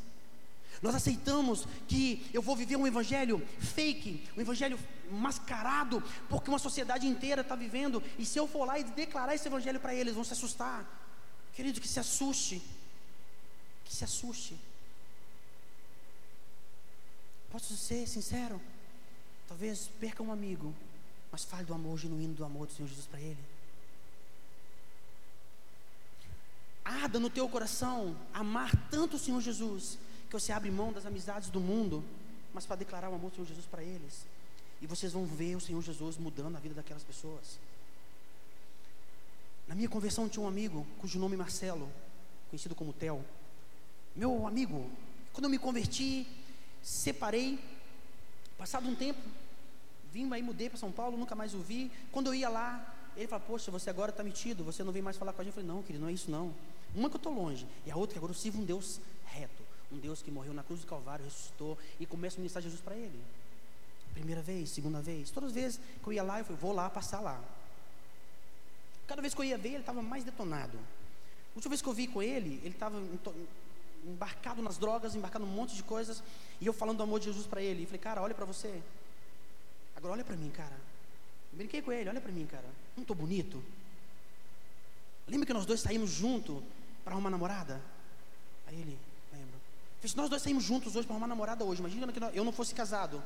[0.82, 4.80] Nós aceitamos que eu vou viver um evangelho fake, um evangelho
[5.12, 9.48] mascarado, porque uma sociedade inteira está vivendo, e se eu for lá e declarar esse
[9.48, 10.86] evangelho para eles, vão se assustar.
[11.54, 12.62] Querido, que se assuste,
[13.84, 14.58] que se assuste.
[17.52, 18.62] Posso ser sincero?
[19.50, 20.74] Talvez perca um amigo,
[21.30, 23.55] mas fale do amor genuíno do amor do Senhor Jesus para ele.
[27.16, 29.98] Arda no teu coração amar tanto o Senhor Jesus,
[30.28, 32.04] que você abre mão das amizades do mundo,
[32.54, 34.26] mas para declarar o amor do Senhor Jesus para eles.
[34.82, 37.58] E vocês vão ver o Senhor Jesus mudando a vida daquelas pessoas.
[39.66, 41.90] Na minha conversão tinha um amigo cujo nome é Marcelo,
[42.50, 43.24] conhecido como Tel.
[44.14, 44.90] Meu amigo,
[45.32, 46.28] quando eu me converti,
[46.84, 47.58] separei,
[48.58, 49.22] passado um tempo,
[50.12, 51.90] vim aí, mudei para São Paulo, nunca mais o vi.
[52.12, 55.16] Quando eu ia lá, ele falou, poxa, você agora está metido, você não vem mais
[55.16, 55.56] falar com a gente.
[55.56, 56.54] Eu falei, não, querido, não é isso não.
[56.94, 59.64] Uma que eu estou longe, e a outra que agora eu sirvo um Deus reto,
[59.92, 62.96] um Deus que morreu na cruz do Calvário, ressuscitou, e começo a ministrar Jesus para
[62.96, 63.20] ele.
[64.14, 66.90] Primeira vez, segunda vez, todas as vezes que eu ia lá, eu falei, vou lá
[66.90, 67.42] passar lá.
[69.08, 70.78] Cada vez que eu ia ver, ele estava mais detonado.
[70.78, 73.02] A última vez que eu vi com ele, ele estava
[74.06, 76.24] embarcado nas drogas, embarcado num monte de coisas,
[76.62, 77.84] e eu falando do amor de Jesus para ele.
[77.84, 78.82] E falei, cara, olha para você.
[79.96, 80.78] Agora olha para mim, cara.
[81.52, 82.68] Eu brinquei com ele, olha para mim, cara.
[82.96, 83.62] Não estou bonito?
[85.28, 86.64] Lembra que nós dois saímos junto
[87.06, 87.82] para arrumar namorada?
[88.68, 89.00] Aí ele,
[89.32, 89.56] lembra.
[90.04, 92.76] Se nós dois saímos juntos hoje para arrumar namorada hoje, imagina que eu não fosse
[92.76, 93.24] casado.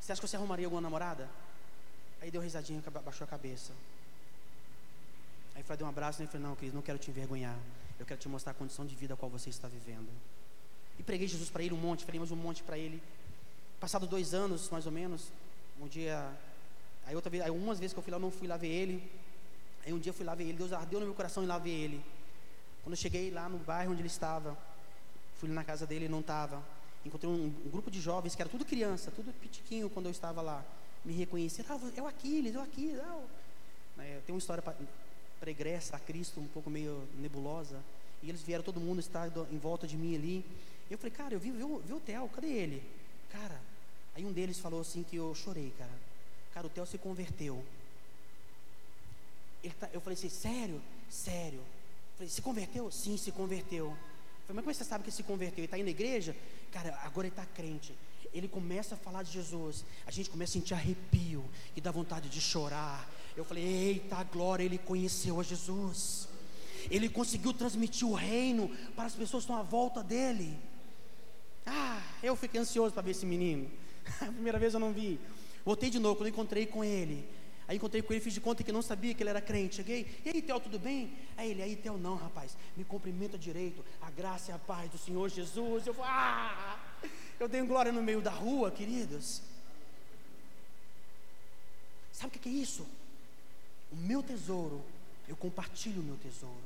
[0.00, 1.28] Você acha que você arrumaria alguma namorada?
[2.22, 3.72] Aí deu risadinha, baixou a cabeça.
[5.54, 7.56] Aí foi deu um abraço e falei, não, querido, não quero te envergonhar.
[7.98, 10.08] Eu quero te mostrar a condição de vida a qual você está vivendo.
[10.98, 13.02] E preguei Jesus para ele um monte, falei mais um monte para ele.
[13.78, 15.32] Passado dois anos, mais ou menos,
[15.80, 16.30] um dia,
[17.06, 19.10] aí outra vez, aí umas vezes que eu fui lá, não fui lá ver ele.
[19.84, 21.58] Aí um dia eu fui lá ver ele, Deus ardeu no meu coração em lá
[21.58, 22.04] ver ele.
[22.82, 24.56] Quando eu cheguei lá no bairro onde ele estava,
[25.36, 26.62] fui na casa dele, ele não estava.
[27.04, 30.42] Encontrei um, um, grupo de jovens que era tudo criança, tudo pitiquinho quando eu estava
[30.42, 30.64] lá.
[31.04, 33.00] Me reconheceram, ah, é o Aquiles, é o Aquiles.
[33.00, 34.62] Ah, é, tem uma história
[35.38, 37.82] pregressa a Cristo, um pouco meio nebulosa.
[38.22, 40.44] E eles vieram, todo mundo está em volta de mim ali.
[40.90, 42.82] Eu falei, cara, eu vi, vi, vi o Theo, cadê ele?
[43.30, 43.60] Cara,
[44.14, 46.10] aí um deles falou assim que eu chorei, cara.
[46.52, 47.64] Cara, o Theo se converteu.
[49.78, 50.82] Tá, eu falei assim, sério?
[51.08, 51.62] Sério.
[52.20, 52.90] Falei, se converteu?
[52.90, 53.86] Sim, se converteu.
[53.86, 53.96] Eu
[54.46, 55.60] falei, mas como você sabe que se converteu?
[55.60, 56.36] Ele está indo na igreja?
[56.70, 57.94] Cara, agora ele está crente.
[58.30, 59.86] Ele começa a falar de Jesus.
[60.06, 61.42] A gente começa a sentir arrepio
[61.74, 63.10] e dá vontade de chorar.
[63.34, 66.28] Eu falei, eita glória, ele conheceu a Jesus.
[66.90, 70.58] Ele conseguiu transmitir o reino para as pessoas que estão à volta dele.
[71.64, 73.70] Ah, eu fiquei ansioso para ver esse menino.
[74.20, 75.18] A primeira vez eu não vi.
[75.64, 77.26] Voltei de novo, quando encontrei com ele.
[77.70, 79.76] Aí encontrei com ele, fiz de conta que não sabia que ele era crente.
[79.76, 81.16] Cheguei, e aí, Theo, tudo bem?
[81.36, 83.84] Aí ele, aí, Theo, não, rapaz, me cumprimenta direito.
[84.02, 85.86] A graça e a paz do Senhor Jesus.
[85.86, 86.80] Eu falei, ah,
[87.38, 89.40] eu tenho glória no meio da rua, queridos.
[92.12, 92.84] Sabe o que é isso?
[93.92, 94.84] O meu tesouro,
[95.28, 96.56] eu compartilho o meu tesouro.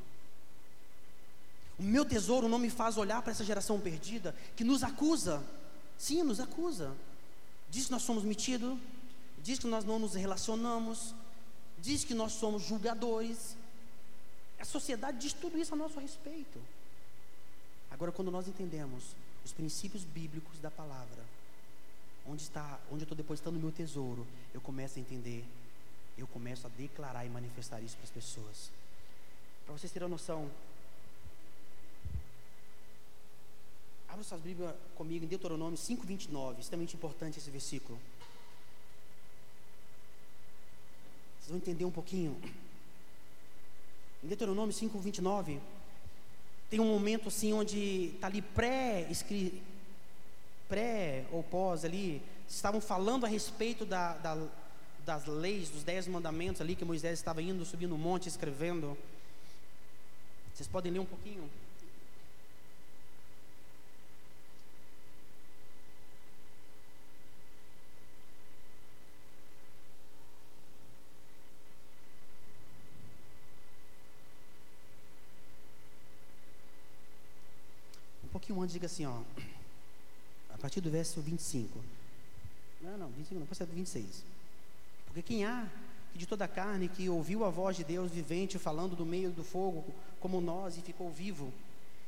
[1.79, 5.45] O meu tesouro não me faz olhar para essa geração perdida que nos acusa.
[5.99, 6.97] Sim, nos acusa.
[7.69, 8.79] Diz que nós somos metidos,
[9.45, 11.15] diz que nós não nos relacionamos,
[11.79, 13.55] diz que nós somos julgadores.
[14.59, 16.59] A sociedade diz tudo isso a nosso respeito.
[17.91, 21.23] Agora, quando nós entendemos os princípios bíblicos da palavra,
[22.27, 25.45] onde está, onde eu estou depositando o meu tesouro, eu começo a entender,
[26.17, 28.71] eu começo a declarar e manifestar isso para as pessoas.
[29.67, 30.51] Para vocês terem noção,
[34.15, 36.61] Abra suas Bíblias comigo em Deuteronômio 5,29.
[36.61, 37.99] Extremamente importante esse versículo.
[41.45, 42.35] Vocês vão entender um pouquinho.
[44.23, 45.61] Em Deuteronômio 5,29,
[46.71, 49.07] tem um momento assim onde está ali pré
[50.67, 54.39] pré ou pós ali, estavam falando a respeito da, da,
[55.05, 58.97] das leis, dos dez mandamentos ali que Moisés estava indo, subindo o monte, escrevendo.
[60.55, 61.51] Vocês podem ler um pouquinho?
[78.45, 79.21] Pouquinho antes, diga assim, ó,
[80.53, 81.79] a partir do verso 25.
[82.83, 84.23] Não, não, 25 não, pode ser 26.
[85.07, 85.67] Porque quem há
[86.13, 89.31] que de toda a carne que ouviu a voz de Deus vivente falando do meio
[89.31, 89.85] do fogo,
[90.21, 91.53] como nós, e ficou vivo,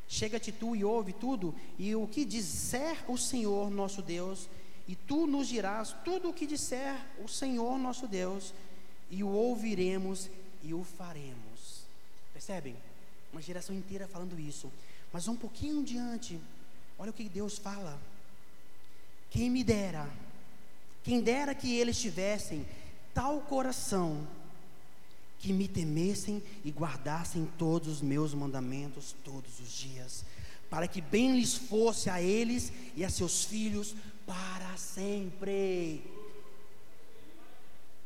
[0.08, 4.48] chega-te tu e ouve tudo, e o que disser o Senhor nosso Deus,
[4.86, 6.94] e tu nos dirás tudo o que disser
[7.24, 8.52] o Senhor nosso Deus,
[9.10, 10.28] e o ouviremos
[10.62, 11.82] e o faremos.
[12.32, 12.76] Percebem?
[13.32, 14.70] Uma geração inteira falando isso.
[15.12, 16.38] Mas um pouquinho diante,
[16.98, 17.98] olha o que Deus fala.
[19.30, 20.08] Quem me dera,
[21.02, 22.66] quem dera que eles tivessem
[23.14, 24.26] tal coração,
[25.38, 30.24] que me temessem e guardassem todos os meus mandamentos todos os dias,
[30.68, 33.94] para que bem lhes fosse a eles e a seus filhos
[34.26, 36.02] para sempre.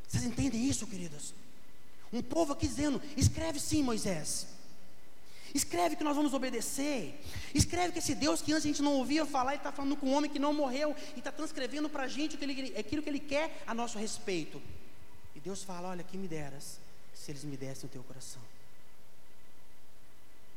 [0.06, 1.32] Vocês entendem isso, queridos?
[2.12, 4.46] Um povo aqui dizendo: escreve sim, Moisés.
[5.54, 7.20] Escreve que nós vamos obedecer.
[7.54, 10.06] Escreve que esse Deus que antes a gente não ouvia falar, Ele está falando com
[10.06, 12.36] um homem que não morreu e está transcrevendo para a gente
[12.76, 14.60] aquilo que Ele quer a nosso respeito.
[15.34, 16.78] E Deus fala: Olha, que me deras
[17.14, 18.40] se eles me dessem o teu coração.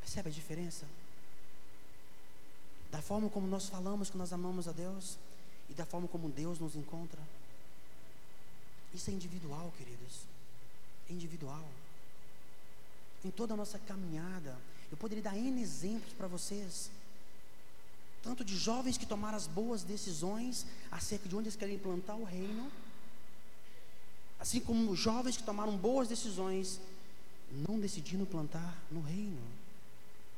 [0.00, 0.86] Percebe a diferença?
[2.90, 5.18] Da forma como nós falamos que nós amamos a Deus
[5.68, 7.20] e da forma como Deus nos encontra.
[8.94, 10.20] Isso é individual, queridos.
[11.10, 11.64] É individual.
[13.24, 14.56] Em toda a nossa caminhada,
[14.90, 16.90] eu poderia dar N exemplos para vocês.
[18.22, 22.24] Tanto de jovens que tomaram as boas decisões acerca de onde eles querem implantar o
[22.24, 22.70] reino,
[24.38, 26.80] assim como jovens que tomaram boas decisões
[27.68, 29.42] não decidindo plantar no reino,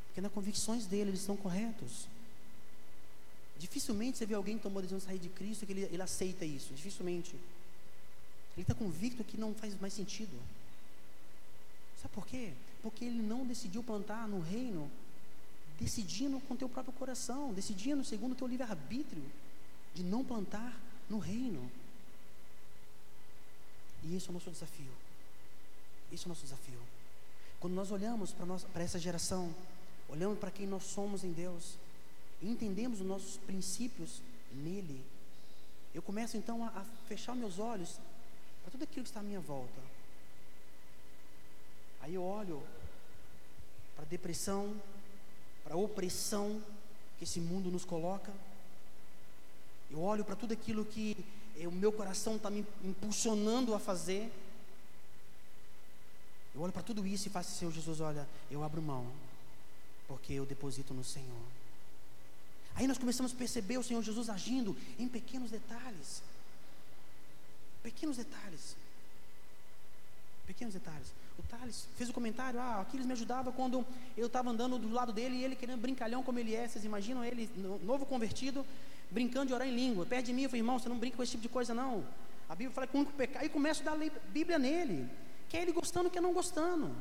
[0.09, 2.09] porque nas convicções dele eles estão corretos.
[3.59, 6.02] Dificilmente você vê alguém que tomou a decisão de sair de Cristo que ele, ele
[6.02, 6.74] aceita isso.
[6.74, 7.35] Dificilmente.
[8.54, 10.37] Ele está convicto que não faz mais sentido.
[12.00, 12.52] Sabe por quê?
[12.87, 14.88] Porque ele não decidiu plantar no reino,
[15.77, 19.25] decidindo com teu próprio coração, decidindo segundo o teu livre-arbítrio,
[19.92, 20.72] de não plantar
[21.11, 21.68] no reino.
[24.05, 24.92] E esse é o nosso desafio.
[26.12, 26.79] Esse é o nosso desafio.
[27.59, 28.33] Quando nós olhamos
[28.72, 29.53] para essa geração,
[30.09, 31.75] olhamos para quem nós somos em Deus,
[32.40, 34.22] e entendemos os nossos princípios
[34.53, 35.05] nele,
[35.92, 37.99] eu começo então a, a fechar meus olhos
[38.62, 39.96] para tudo aquilo que está à minha volta.
[42.07, 42.62] Aí eu olho
[43.96, 44.80] para a depressão,
[45.64, 46.62] para a opressão
[47.18, 48.32] que esse mundo nos coloca.
[49.90, 51.16] Eu olho para tudo aquilo que
[51.64, 54.30] o meu coração está me impulsionando a fazer.
[56.54, 59.06] Eu olho para tudo isso e faço assim, Senhor Jesus, olha, eu abro mão,
[60.06, 61.46] porque eu deposito no Senhor.
[62.74, 66.22] Aí nós começamos a perceber o Senhor Jesus agindo em pequenos detalhes.
[67.82, 68.76] Pequenos detalhes.
[70.46, 71.09] Pequenos detalhes.
[71.38, 73.85] O Thales fez o comentário: ah, Aquiles me ajudava quando
[74.16, 76.66] eu estava andando do lado dele e ele querendo brincalhão como ele é.
[76.66, 77.51] Vocês imaginam ele,
[77.83, 78.64] novo convertido,
[79.11, 80.07] brincando de orar em língua.
[80.07, 82.05] Perto de mim, eu falei, irmão, você não brinca com esse tipo de coisa, não.
[82.49, 83.42] A Bíblia fala que o único pecado.
[83.42, 85.09] Aí começa a dar a Bíblia nele.
[85.49, 86.94] Quer ele gostando, quer não gostando.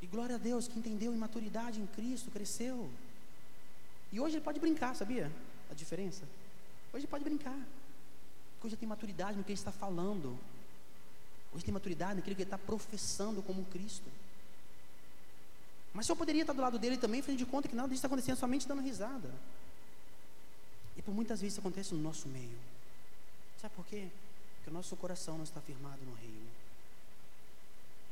[0.00, 2.88] E glória a Deus que entendeu em maturidade em Cristo, cresceu.
[4.12, 5.32] E hoje ele pode brincar, sabia?
[5.70, 6.24] A diferença?
[6.92, 7.58] Hoje ele pode brincar.
[8.52, 10.38] Porque hoje ele tem maturidade no que ele está falando.
[11.54, 14.10] Hoje tem maturidade naquilo que ele está professando como Cristo.
[15.92, 18.06] Mas eu poderia estar do lado dele também, fazendo de conta que nada disso está
[18.06, 19.32] acontecendo, somente dando risada.
[20.96, 22.58] E por muitas vezes isso acontece no nosso meio.
[23.60, 24.08] Sabe por quê?
[24.56, 26.46] Porque o nosso coração não está firmado no reino.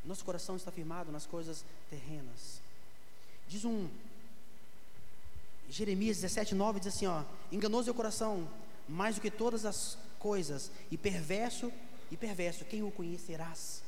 [0.05, 2.61] Nosso coração está firmado nas coisas terrenas.
[3.49, 3.89] Diz um
[5.69, 8.49] Jeremias 17, 9 diz assim: ó, enganoso é o coração,
[8.89, 11.73] mais do que todas as coisas, e perverso,
[12.15, 13.83] e perverso, quem o conhecerás?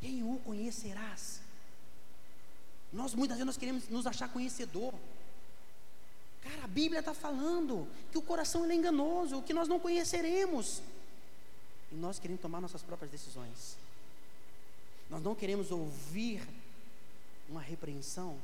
[0.00, 1.40] Quem o conhecerás?
[2.90, 4.94] Nós muitas vezes nós queremos nos achar conhecedor.
[6.42, 10.80] Cara, a Bíblia está falando que o coração é enganoso, que nós não conheceremos.
[11.92, 13.76] E nós queremos tomar nossas próprias decisões.
[15.10, 16.40] Nós não queremos ouvir
[17.46, 18.38] uma repreensão,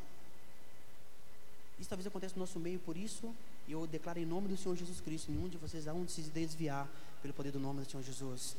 [1.78, 3.34] isso talvez aconteça no nosso meio, por isso
[3.68, 6.88] eu declaro em nome do Senhor Jesus Cristo, nenhum de vocês há um se desviar
[7.26, 8.56] pelo poder do nome do Senhor Jesus.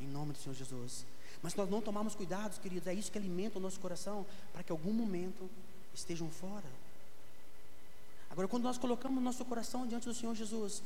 [0.00, 1.04] Em nome do Senhor Jesus.
[1.42, 4.72] Mas nós não tomarmos cuidados, queridos, é isso que alimenta o nosso coração, para que
[4.72, 5.48] algum momento
[5.94, 6.64] estejam fora.
[8.30, 10.82] Agora, quando nós colocamos nosso coração diante do Senhor Jesus,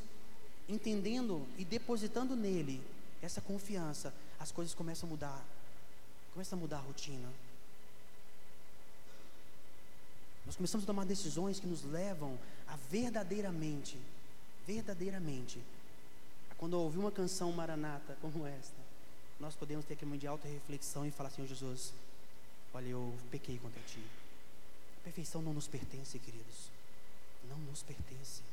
[0.67, 2.81] entendendo e depositando nele
[3.21, 5.45] essa confiança, as coisas começam a mudar.
[6.33, 7.29] Começa a mudar a rotina.
[10.45, 13.97] Nós começamos a tomar decisões que nos levam a verdadeiramente,
[14.65, 15.61] verdadeiramente,
[16.61, 18.77] quando ouvir uma canção maranata como esta,
[19.39, 21.91] nós podemos ter uma de alta reflexão e falar, Senhor Jesus,
[22.71, 23.99] olha, eu pequei contra ti.
[24.99, 26.69] A perfeição não nos pertence, queridos.
[27.49, 28.43] Não nos pertence.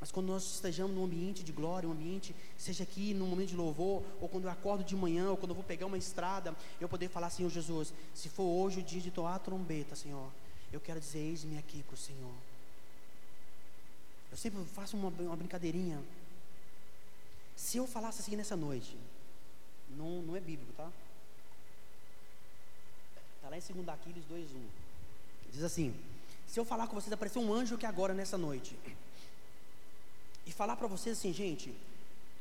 [0.00, 3.56] Mas quando nós estejamos num ambiente de glória, um ambiente, seja aqui num momento de
[3.56, 6.88] louvor, ou quando eu acordo de manhã, ou quando eu vou pegar uma estrada, eu
[6.88, 10.28] poder falar, Senhor Jesus, se for hoje o dia de toar a trombeta, Senhor,
[10.72, 12.34] eu quero dizer: eis-me aqui para o Senhor.
[14.32, 16.02] Eu sempre faço uma, uma brincadeirinha.
[17.60, 18.96] Se eu falasse assim nessa noite,
[19.90, 20.90] não, não é bíblico, tá?
[23.36, 24.46] Está lá em 2 Aquiles 2,1.
[25.52, 25.94] Diz assim:
[26.48, 28.74] Se eu falar com vocês, apareceu um anjo aqui agora nessa noite.
[30.46, 31.72] E falar para vocês assim, gente,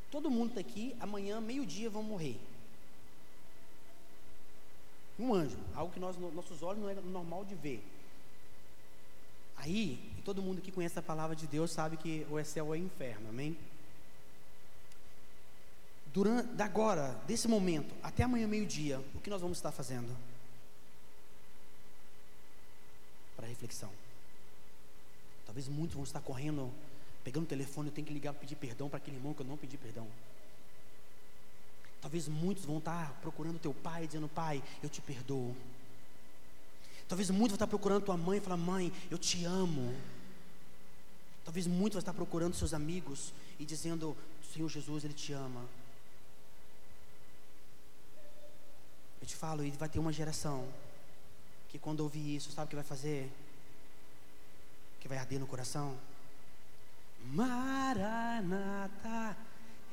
[0.10, 2.40] todo mundo está aqui, amanhã, meio-dia, vão morrer.
[5.20, 7.84] Um anjo, algo que nós, nossos olhos não é normal de ver.
[9.58, 12.78] Aí, todo mundo que conhece a palavra de Deus sabe que o céu ou é
[12.78, 13.58] inferno, amém?
[16.14, 20.16] Durante, da agora, desse momento, até amanhã meio-dia, o que nós vamos estar fazendo?
[23.36, 23.92] Para reflexão.
[25.46, 26.72] Talvez muitos vão estar correndo,
[27.24, 29.46] pegando o telefone, eu tenho que ligar para pedir perdão para aquele irmão que eu
[29.46, 30.08] não pedi perdão.
[32.02, 35.56] Talvez muitos vão estar procurando teu pai, dizendo, pai, eu te perdoo.
[37.10, 39.96] Talvez muito vai estar procurando tua mãe e falar: Mãe, eu te amo.
[41.44, 44.16] Talvez muito vai estar procurando seus amigos e dizendo:
[44.54, 45.66] Senhor Jesus, Ele te ama.
[49.22, 50.68] Eu te falo, e vai ter uma geração
[51.70, 53.32] que quando ouvir isso, sabe o que vai fazer?
[55.00, 55.98] Que vai arder no coração.
[57.26, 58.58] Maranata.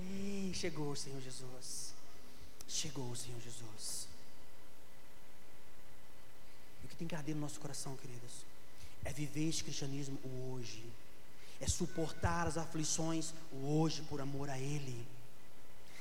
[0.01, 1.95] Ei, chegou o Senhor Jesus.
[2.69, 4.07] Chegou o Senhor Jesus
[6.97, 8.47] que tem que arder no nosso coração, queridos,
[9.05, 10.19] é viver esse cristianismo
[10.51, 10.83] hoje,
[11.61, 15.07] é suportar as aflições hoje por amor a Ele.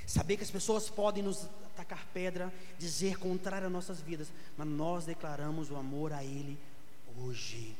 [0.05, 5.05] Saber que as pessoas podem nos atacar pedra, dizer contrário às nossas vidas, mas nós
[5.05, 6.57] declaramos o amor a Ele
[7.17, 7.75] hoje.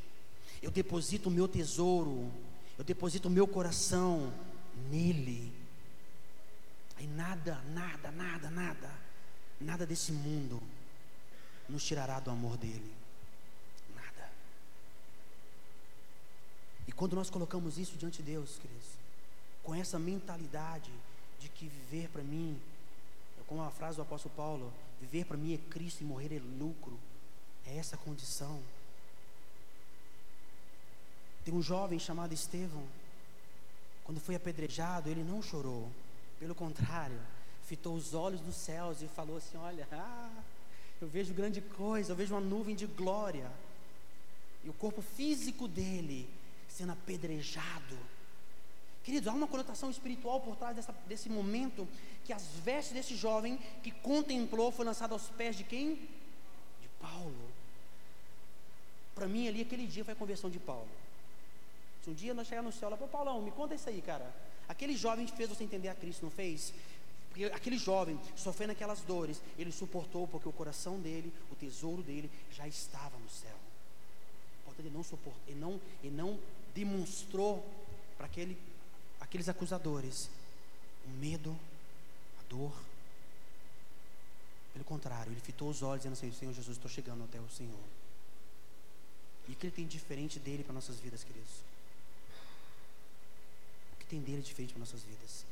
[0.61, 2.31] Eu deposito o meu tesouro,
[2.77, 4.33] eu deposito o meu coração
[4.89, 5.53] nele.
[6.99, 8.91] E nada, nada, nada, nada,
[9.59, 10.61] nada desse mundo
[11.69, 13.05] nos tirará do amor dele.
[16.87, 18.89] E quando nós colocamos isso diante de Deus, queridos,
[19.63, 21.04] com essa mentalidade de
[21.55, 22.59] que viver para mim,
[23.47, 26.99] como a frase do apóstolo Paulo, viver para mim é Cristo e morrer é lucro,
[27.65, 28.61] é essa condição.
[31.43, 32.83] Tem um jovem chamado Estevão,
[34.03, 35.91] quando foi apedrejado, ele não chorou,
[36.39, 37.19] pelo contrário,
[37.65, 40.43] fitou os olhos nos céus e falou assim: Olha, ah,
[41.01, 43.51] eu vejo grande coisa, eu vejo uma nuvem de glória,
[44.63, 46.29] e o corpo físico dele
[46.67, 47.97] sendo apedrejado.
[49.05, 51.87] Queridos, há uma conotação espiritual por trás dessa, desse momento
[52.25, 55.93] que as vestes desse jovem que contemplou foi lançado aos pés de quem?
[55.93, 57.51] De Paulo.
[59.13, 60.89] Para mim, ali, aquele dia foi a conversão de Paulo.
[62.03, 64.25] Se um dia nós chegar no céu, lá, Paulão, me conta isso aí, cara.
[64.67, 66.73] Aquele jovem fez você entender a Cristo, não fez?
[67.29, 72.31] Porque aquele jovem, sofrendo aquelas dores, ele suportou porque o coração dele, o tesouro dele,
[72.51, 73.55] já estava no céu.
[74.63, 76.39] Portanto, ele não suportou, ele não, ele não
[76.73, 77.63] demonstrou
[78.17, 78.57] para aquele,
[79.35, 80.29] aqueles acusadores
[81.05, 81.55] o medo,
[82.39, 82.73] a dor.
[84.71, 87.83] Pelo contrário, ele fitou os olhos dizendo assim: Senhor Jesus, estou chegando até o Senhor.
[89.47, 91.51] E o que ele tem diferente dele para nossas vidas, queridos?
[93.93, 95.45] O que tem dele diferente para nossas vidas?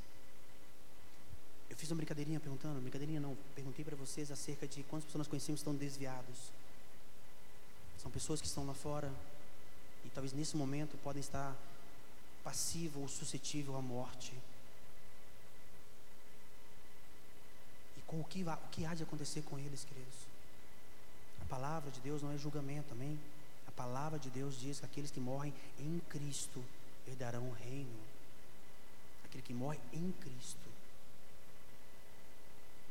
[1.70, 5.28] Eu fiz uma brincadeirinha perguntando, brincadeirinha não, perguntei para vocês acerca de quantas pessoas nós
[5.28, 6.52] conhecemos estão desviados.
[8.02, 9.12] São pessoas que estão lá fora
[10.06, 11.56] e talvez nesse momento podem estar
[12.44, 14.34] passivo ou suscetível à morte.
[17.98, 20.28] E com o que, o que há de acontecer com eles, queridos?
[21.42, 23.20] A palavra de Deus não é julgamento, amém?
[23.68, 26.64] A palavra de Deus diz que aqueles que morrem em Cristo
[27.08, 28.00] herdarão o reino.
[29.26, 30.70] Aquele que morre em Cristo.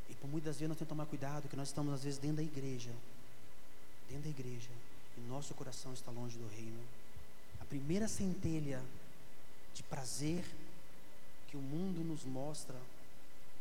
[0.09, 2.37] E por muitas vezes nós temos que tomar cuidado, que nós estamos às vezes dentro
[2.37, 2.91] da igreja.
[4.09, 4.71] Dentro da igreja.
[5.17, 6.83] E nosso coração está longe do reino
[7.73, 8.83] primeira centelha
[9.75, 10.45] de prazer
[11.49, 12.77] que o mundo nos mostra,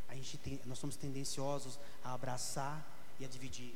[0.08, 2.86] a gente tem, nós somos tendenciosos a abraçar
[3.20, 3.74] e a dividir.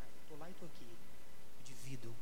[0.00, 2.14] Ah, eu estou lá e estou aqui, eu divido.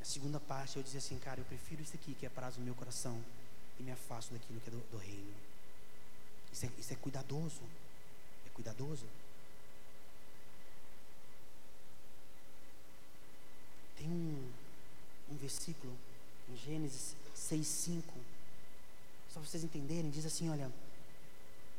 [0.00, 2.64] A segunda parte eu dizer assim, cara, eu prefiro isso aqui que é prazo no
[2.64, 3.22] meu coração
[3.78, 5.34] e me afasto daquilo que é do, do reino.
[6.52, 7.62] Isso é, isso é cuidadoso.
[8.46, 9.06] É cuidadoso.
[13.96, 14.52] Tem um
[15.30, 15.96] um versículo
[16.48, 18.02] em Gênesis 6:5.
[19.28, 20.70] Só para vocês entenderem, diz assim, olha: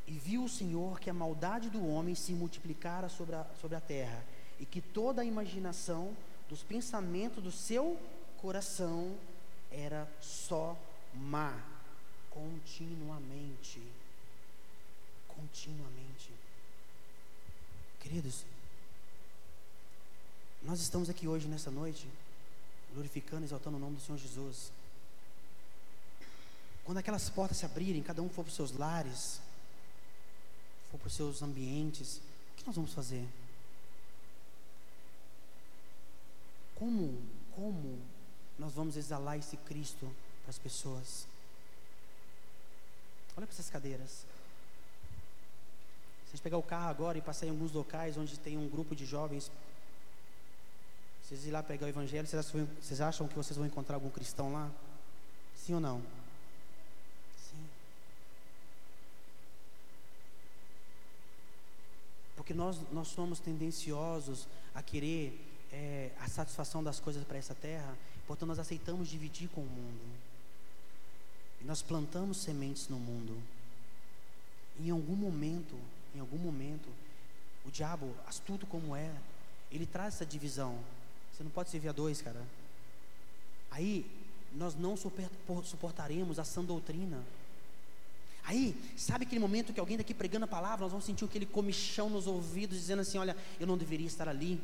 [0.06, 3.80] "E viu o Senhor que a maldade do homem se multiplicara sobre a, sobre a
[3.80, 4.24] terra,
[4.60, 6.16] e que toda a imaginação
[6.48, 7.98] dos pensamentos do seu
[8.40, 9.16] coração
[9.70, 10.76] era só
[11.14, 11.58] má,
[12.30, 13.82] continuamente.
[15.28, 16.30] Continuamente.
[18.00, 18.44] Queridos,
[20.62, 22.08] nós estamos aqui hoje, nessa noite,
[22.94, 24.72] glorificando exaltando o nome do Senhor Jesus.
[26.84, 29.40] Quando aquelas portas se abrirem, cada um for para os seus lares,
[30.90, 32.16] for para os seus ambientes,
[32.52, 33.28] o que nós vamos fazer?
[36.74, 37.20] Como,
[37.54, 37.98] como
[38.58, 40.10] nós vamos exalar esse Cristo
[40.42, 41.26] para as pessoas?
[43.36, 44.10] Olha para essas cadeiras.
[46.28, 48.68] Se a gente pegar o carro agora e passar em alguns locais onde tem um
[48.68, 49.50] grupo de jovens,
[51.28, 54.70] vocês ir lá pegar o evangelho, vocês acham que vocês vão encontrar algum cristão lá?
[55.54, 56.00] Sim ou não?
[57.36, 57.68] Sim.
[62.34, 65.38] Porque nós, nós somos tendenciosos a querer
[65.70, 67.94] é, a satisfação das coisas para essa terra,
[68.26, 70.16] portanto nós aceitamos dividir com o mundo.
[71.60, 73.36] E nós plantamos sementes no mundo.
[74.80, 75.78] Em algum momento,
[76.14, 76.88] em algum momento,
[77.66, 79.12] o diabo, astuto como é,
[79.70, 80.82] ele traz essa divisão.
[81.38, 82.42] Você não pode servir a dois, cara.
[83.70, 84.04] Aí
[84.52, 87.24] nós não suportaremos a sã doutrina.
[88.42, 92.10] Aí, sabe aquele momento que alguém daqui pregando a palavra, nós vamos sentir aquele comichão
[92.10, 94.60] nos ouvidos, dizendo assim: Olha, eu não deveria estar ali.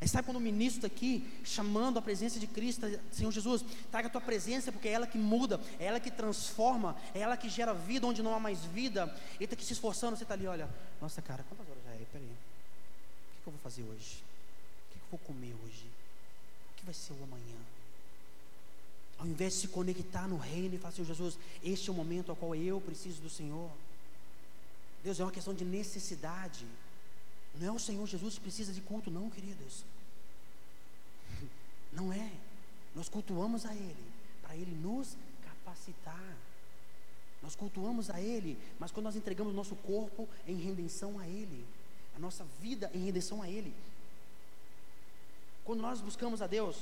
[0.00, 4.08] Aí sabe quando o ministro está aqui, chamando a presença de Cristo, Senhor Jesus, traga
[4.08, 7.48] a tua presença, porque é ela que muda, é ela que transforma, é ela que
[7.48, 9.04] gera vida onde não há mais vida.
[9.34, 10.68] Ele está aqui se esforçando, você está ali, olha,
[11.00, 12.06] nossa cara, quantas horas já é?
[12.12, 14.22] Peraí, o que, que eu vou fazer hoje?
[14.88, 15.86] O que, que eu vou comer hoje?
[16.70, 17.56] O que vai ser o amanhã?
[19.18, 22.30] Ao invés de se conectar no reino e falar, Senhor Jesus, este é o momento
[22.30, 23.70] ao qual eu preciso do Senhor.
[25.02, 26.66] Deus, é uma questão de necessidade.
[27.54, 29.84] Não é o Senhor Jesus que precisa de culto, não, queridos.
[31.92, 32.30] Não é.
[32.94, 34.12] Nós cultuamos a Ele
[34.42, 36.36] para Ele nos capacitar.
[37.42, 41.64] Nós cultuamos a Ele, mas quando nós entregamos o nosso corpo em redenção a Ele,
[42.14, 43.72] a nossa vida em redenção a Ele.
[45.66, 46.76] Quando nós buscamos a Deus,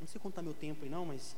[0.00, 1.36] não sei contar meu tempo aí não, mas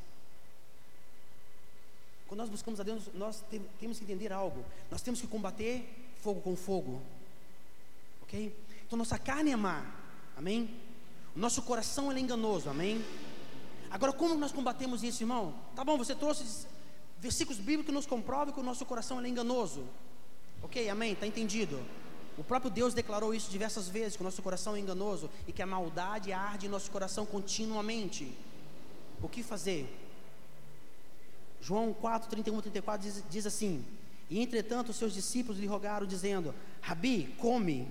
[2.27, 3.45] quando nós buscamos a Deus, nós
[3.79, 4.65] temos que entender algo.
[4.91, 5.87] Nós temos que combater
[6.21, 7.03] fogo com fogo.
[8.23, 8.55] Ok?
[8.87, 9.85] Então nossa carne é má.
[10.37, 10.75] Amém?
[11.37, 12.69] O nosso coração é enganoso.
[12.71, 13.05] Amém?
[13.91, 15.55] Agora, como nós combatemos isso, irmão?
[15.77, 16.67] Tá bom, você trouxe
[17.19, 19.85] versículos bíblicos que nos comprovam que o nosso coração é enganoso.
[20.63, 21.13] Ok, amém?
[21.13, 21.83] Está entendido?
[22.39, 25.61] O próprio Deus declarou isso diversas vezes, que o nosso coração é enganoso e que
[25.61, 28.33] a maldade arde em nosso coração continuamente.
[29.21, 29.93] O que fazer?
[31.61, 33.85] João 4, 31, 34 diz, diz assim:
[34.31, 37.89] E entretanto seus discípulos lhe rogaram, dizendo: Rabi, come.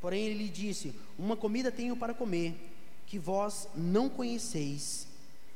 [0.00, 2.52] Porém ele lhe disse: Uma comida tenho para comer,
[3.06, 5.06] que vós não conheceis.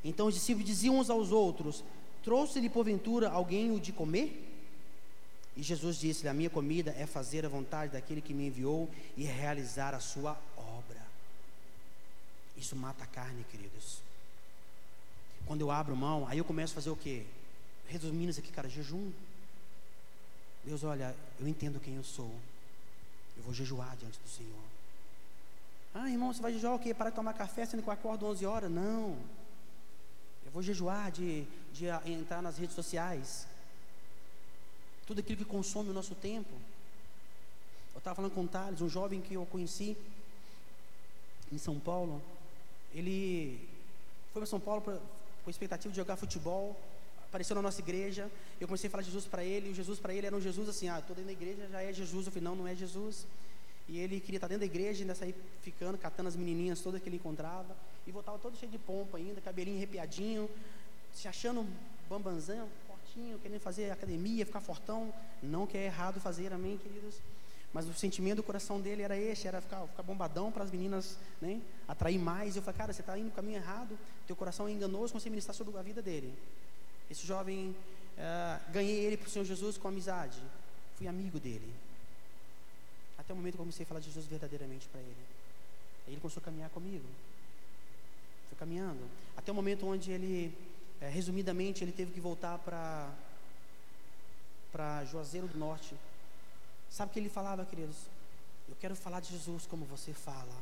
[0.01, 1.83] Então os discípulos diziam uns aos outros:
[2.23, 4.50] Trouxe-lhe porventura alguém o de comer?
[5.55, 9.23] E Jesus disse-lhe: A minha comida é fazer a vontade daquele que me enviou e
[9.23, 11.01] realizar a sua obra.
[12.55, 13.99] Isso mata a carne, queridos.
[15.45, 17.25] Quando eu abro mão, aí eu começo a fazer o quê?
[17.87, 19.11] Resumindo isso aqui, cara, jejum.
[20.63, 22.31] Deus, olha, eu entendo quem eu sou.
[23.35, 24.63] Eu vou jejuar diante do Senhor.
[25.93, 26.93] Ah, irmão, você vai jejuar o quê?
[26.93, 28.71] Para de tomar café sendo que eu acordo 11 horas?
[28.71, 29.17] Não.
[30.45, 33.47] Eu vou jejuar de, de entrar nas redes sociais.
[35.11, 36.53] Tudo aquilo que consome o nosso tempo.
[37.93, 39.97] Eu estava falando com o Thales, um jovem que eu conheci
[41.51, 42.21] em São Paulo.
[42.95, 43.59] Ele
[44.31, 46.79] foi para São Paulo pra, com a expectativa de jogar futebol
[47.27, 50.13] apareceu na nossa igreja, eu comecei a falar Jesus para ele, e o Jesus para
[50.13, 52.43] ele era um Jesus assim, ah, estou dentro da igreja, já é Jesus, eu falei,
[52.45, 53.25] não, não é Jesus,
[53.89, 57.09] e ele queria estar dentro da igreja, ainda sair ficando, catando as menininhas todas que
[57.09, 57.75] ele encontrava,
[58.07, 60.49] e voltava todo cheio de pompa ainda, cabelinho arrepiadinho,
[61.13, 61.65] se achando
[62.09, 62.67] bambanzão,
[63.11, 67.15] fortinho, querendo fazer academia, ficar fortão, não que é errado fazer, amém, queridos?
[67.73, 71.17] Mas o sentimento do coração dele era este, era ficar, ficar bombadão para as meninas
[71.41, 72.55] né, atrair mais.
[72.55, 73.97] Eu falei, cara, você está indo no caminho errado,
[74.27, 76.33] teu coração é enganoso, você ministrar sobre a vida dele.
[77.09, 77.75] Esse jovem,
[78.17, 80.41] uh, ganhei ele para o Senhor Jesus com amizade.
[80.97, 81.73] Fui amigo dele.
[83.17, 85.15] Até o momento que eu comecei a falar de Jesus verdadeiramente para ele.
[86.07, 87.05] Aí ele começou a caminhar comigo.
[88.49, 89.01] Foi caminhando.
[89.37, 90.53] Até o momento onde ele,
[91.01, 93.09] é, resumidamente, ele teve que voltar para
[94.71, 95.95] para Juazeiro do Norte.
[96.89, 97.97] Sabe o que ele falava, queridos?
[98.69, 100.53] Eu quero falar de Jesus como você fala.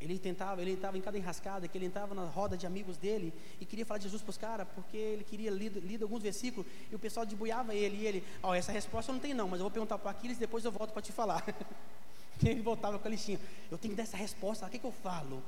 [0.00, 3.32] Ele tentava, ele estava em cada enrascada, que ele entrava na roda de amigos dele
[3.60, 6.94] e queria falar de Jesus para os caras, porque ele queria ler, alguns versículos e
[6.94, 7.96] o pessoal debuiava ele.
[7.96, 10.10] E ele, ó, oh, essa resposta eu não tenho não, mas eu vou perguntar para
[10.10, 11.44] Aquiles e depois eu volto para te falar.
[12.44, 13.40] ele voltava com a listinha.
[13.70, 15.42] Eu tenho que dar essa resposta, o que, que eu falo?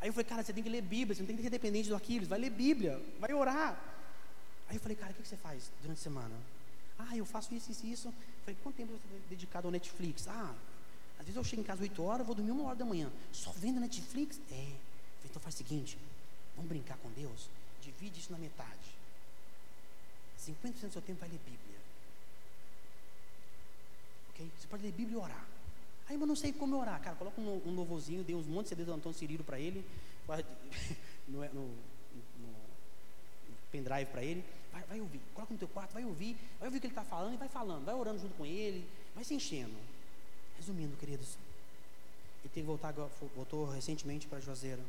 [0.00, 1.88] Aí eu falei, cara, você tem que ler Bíblia, você não tem que ser dependente
[1.88, 3.78] do Aquiles, vai ler Bíblia, vai orar.
[4.68, 6.34] Aí eu falei, cara, o que, você faz durante a semana?
[6.98, 8.08] Ah, eu faço isso, isso, isso.
[8.08, 10.28] Eu falei, quanto tempo você está dedicado ao Netflix?
[10.28, 10.54] Ah,
[11.18, 13.10] às vezes eu chego em casa 8 horas, vou dormir uma hora da manhã.
[13.32, 14.40] Só vendo Netflix?
[14.52, 14.72] É.
[15.24, 15.98] Então faz o seguinte,
[16.54, 17.48] vamos brincar com Deus.
[17.80, 18.98] divide isso na metade.
[20.38, 21.78] 50% do seu tempo vai ler Bíblia.
[24.30, 24.50] Ok?
[24.58, 25.57] Você pode ler Bíblia e orar.
[26.08, 27.00] Aí, mas não sei como orar.
[27.02, 29.84] Cara, coloca um, um louvorzinho, dê uns montes de CD do Antônio Cirilo para ele,
[31.28, 32.54] no, no, no, no
[33.70, 34.44] pendrive para ele.
[34.72, 37.04] Vai, vai, ouvir, coloca no teu quarto, vai ouvir, vai ouvir o que ele está
[37.04, 39.74] falando e vai falando, vai orando junto com ele, vai se enchendo.
[40.56, 41.36] Resumindo, queridos,
[42.42, 42.92] ele teve que voltar,
[43.34, 44.82] voltou recentemente para Juazeiro.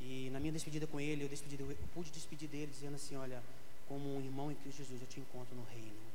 [0.00, 3.42] E na minha despedida com ele, eu, despedi, eu pude despedir dele dizendo assim, olha,
[3.88, 6.09] como um irmão em Cristo Jesus, eu te encontro no reino.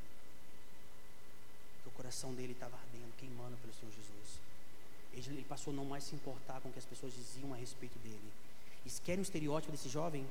[1.95, 4.39] Coração dele estava ardendo, queimando pelo Senhor Jesus.
[5.13, 7.97] Ele, passou a não mais se importar com o que as pessoas diziam a respeito
[7.99, 8.31] dele.
[8.85, 10.27] Se querem um estereótipo desse jovem,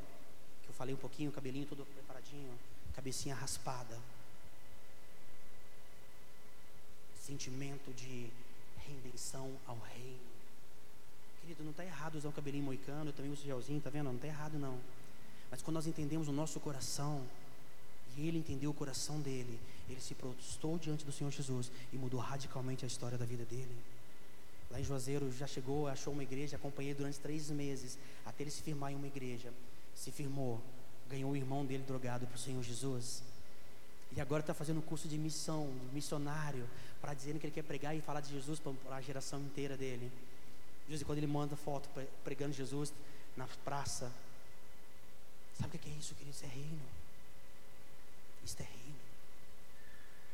[0.62, 2.56] que eu falei um pouquinho, cabelinho todo preparadinho,
[2.94, 3.98] cabecinha raspada.
[7.20, 8.30] Sentimento de
[8.86, 10.34] rendição ao reino.
[11.40, 14.06] Querido, não está errado usar um cabelinho moicano, eu também uso gelzinho, tá vendo?
[14.06, 14.78] Não está errado não.
[15.50, 17.26] Mas quando nós entendemos o nosso coração,
[18.16, 19.58] e ele entendeu o coração dele,
[19.92, 23.76] ele se prostou diante do Senhor Jesus e mudou radicalmente a história da vida dele.
[24.70, 28.62] Lá em Juazeiro já chegou, achou uma igreja, acompanhei durante três meses, até ele se
[28.62, 29.52] firmar em uma igreja.
[29.94, 30.60] Se firmou,
[31.08, 33.22] ganhou o irmão dele drogado para o Senhor Jesus.
[34.16, 36.68] E agora está fazendo um curso de missão, de missionário,
[37.00, 40.10] para dizer que ele quer pregar e falar de Jesus para a geração inteira dele.
[40.84, 41.88] De vez em quando ele manda foto
[42.22, 42.92] pregando Jesus
[43.36, 44.10] na praça.
[45.60, 46.34] Sabe o que é isso, querido?
[46.34, 46.82] Isso é reino.
[48.44, 48.83] Isso é reino.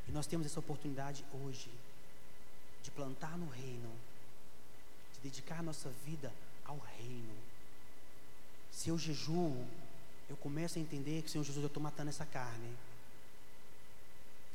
[0.08, 1.70] E nós temos essa oportunidade hoje
[2.82, 3.90] de plantar no reino,
[5.14, 6.32] de dedicar a nossa vida
[6.64, 7.34] ao reino.
[8.72, 9.66] Se eu jejuo,
[10.28, 12.74] eu começo a entender que, Senhor Jesus, eu estou matando essa carne.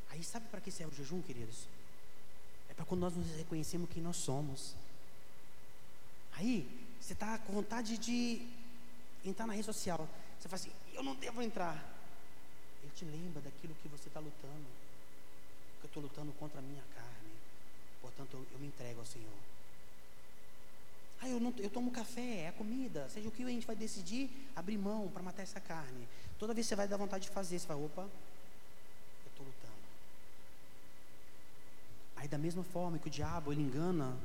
[0.10, 1.68] Aí sabe para que serve o jejum, queridos?
[2.70, 4.76] É para quando nós nos reconhecemos quem nós somos.
[6.34, 6.68] Aí,
[7.00, 8.48] você está com vontade de
[9.24, 10.08] entrar na rede social.
[10.40, 11.76] Você fala assim, eu não devo entrar.
[12.82, 14.66] Ele te lembra daquilo que você está lutando.
[15.86, 17.32] Eu estou lutando contra a minha carne.
[18.02, 19.38] Portanto, eu, eu me entrego ao Senhor.
[21.22, 23.08] Ah, eu, não, eu tomo café, é comida.
[23.10, 26.08] Seja o que a gente vai decidir, abrir mão para matar essa carne.
[26.40, 29.74] Toda vez que você vai dar vontade de fazer, você vai, opa, eu estou lutando.
[32.16, 34.18] Aí da mesma forma que o diabo, ele engana,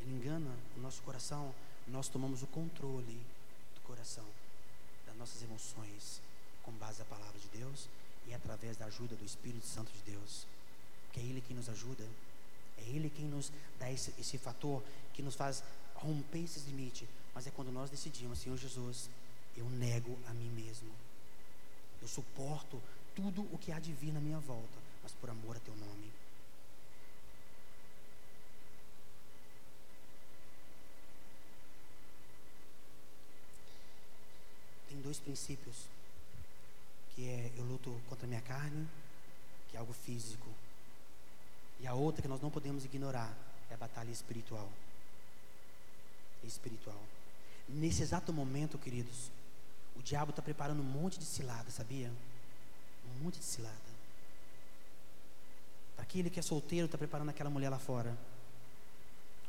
[0.00, 1.54] ele engana o nosso coração,
[1.86, 3.20] nós tomamos o controle
[3.74, 4.24] do coração
[5.18, 6.22] nossas emoções
[6.62, 7.88] com base na palavra de Deus
[8.28, 10.46] e através da ajuda do Espírito Santo de Deus.
[11.06, 12.04] Porque é Ele quem nos ajuda,
[12.78, 14.82] é Ele quem nos dá esse, esse fator
[15.14, 15.62] que nos faz
[15.94, 17.08] romper esses limites.
[17.34, 19.08] Mas é quando nós decidimos, Senhor Jesus,
[19.56, 20.90] eu nego a mim mesmo.
[22.00, 22.80] Eu suporto
[23.14, 26.08] tudo o que há de vir na minha volta, mas por amor a teu nome.
[35.08, 35.88] dois princípios,
[37.18, 38.86] que é eu luto contra a minha carne,
[39.68, 40.46] que é algo físico,
[41.80, 43.36] e a outra que nós não podemos ignorar
[43.68, 44.68] é a batalha espiritual.
[46.44, 47.02] Espiritual.
[47.68, 49.32] Nesse exato momento, queridos,
[49.96, 52.08] o diabo está preparando um monte de cilada, sabia?
[53.04, 53.74] Um monte de cilada.
[55.96, 58.16] Para aquele que é solteiro, está preparando aquela mulher lá fora.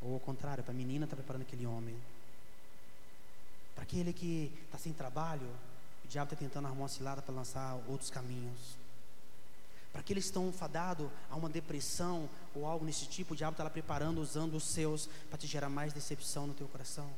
[0.01, 1.95] Ou ao contrário, para a menina, está preparando aquele homem.
[3.75, 5.47] Para aquele que está sem trabalho,
[6.09, 8.77] diabo está tentando arrumar uma cilada para lançar outros caminhos.
[9.91, 13.63] Para aqueles que estão fadados a uma depressão ou algo nesse tipo, o diabo está
[13.63, 17.09] lá preparando, usando os seus para te gerar mais decepção no teu coração.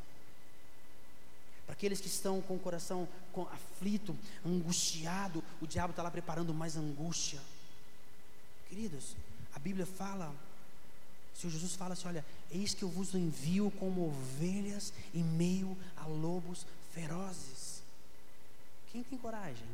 [1.66, 3.08] Para aqueles que estão com o coração
[3.52, 4.16] aflito,
[4.46, 7.40] angustiado, o diabo está lá preparando mais angústia.
[8.68, 9.16] Queridos,
[9.54, 10.34] a Bíblia fala
[11.34, 15.78] o Senhor Jesus fala assim: olha, eis que eu vos envio como ovelhas em meio
[15.98, 17.61] a lobos ferozes.
[18.92, 19.66] Quem tem coragem?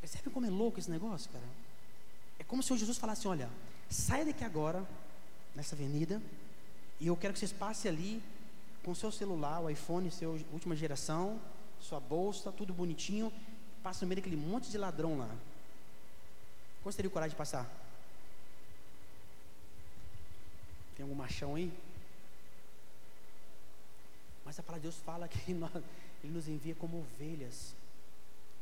[0.00, 1.44] Percebe como é louco esse negócio, cara?
[2.38, 3.48] É como se o Jesus falasse: olha,
[3.90, 4.86] saia daqui agora,
[5.54, 6.22] nessa avenida,
[7.00, 8.22] e eu quero que vocês passem ali
[8.84, 11.38] com seu celular, o iPhone, seu última geração,
[11.80, 13.32] sua bolsa, tudo bonitinho,
[13.82, 15.30] passa no meio daquele monte de ladrão lá.
[16.82, 17.68] Qual teria coragem de passar?
[20.96, 21.72] Tem algum machão aí?
[24.44, 25.70] Mas a palavra de Deus fala que nós,
[26.22, 27.74] Ele nos envia como ovelhas.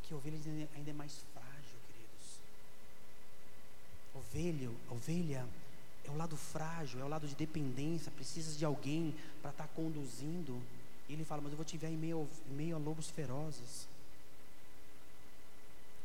[0.03, 0.39] Que ovelha
[0.75, 2.41] ainda é mais frágil, queridos.
[4.15, 5.47] Ovelha, ovelha
[6.05, 9.75] é o lado frágil, é o lado de dependência, precisa de alguém para estar tá
[9.75, 10.63] conduzindo.
[11.09, 13.89] E ele fala, mas eu vou te enviar em meio, em meio a lobos ferozes.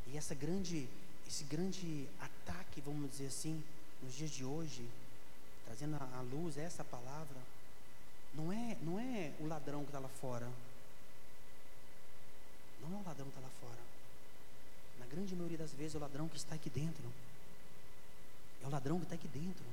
[0.08, 0.88] E essa grande,
[1.28, 3.64] esse grande ataque, vamos dizer assim,
[4.02, 4.86] nos dias de hoje,
[5.66, 7.38] trazendo à luz essa palavra,
[8.34, 10.47] não é, não é o ladrão que está lá fora.
[12.82, 13.80] Não é o ladrão que está lá fora.
[15.00, 17.04] Na grande maioria das vezes é o ladrão que está aqui dentro.
[18.64, 19.64] É o ladrão que está aqui dentro.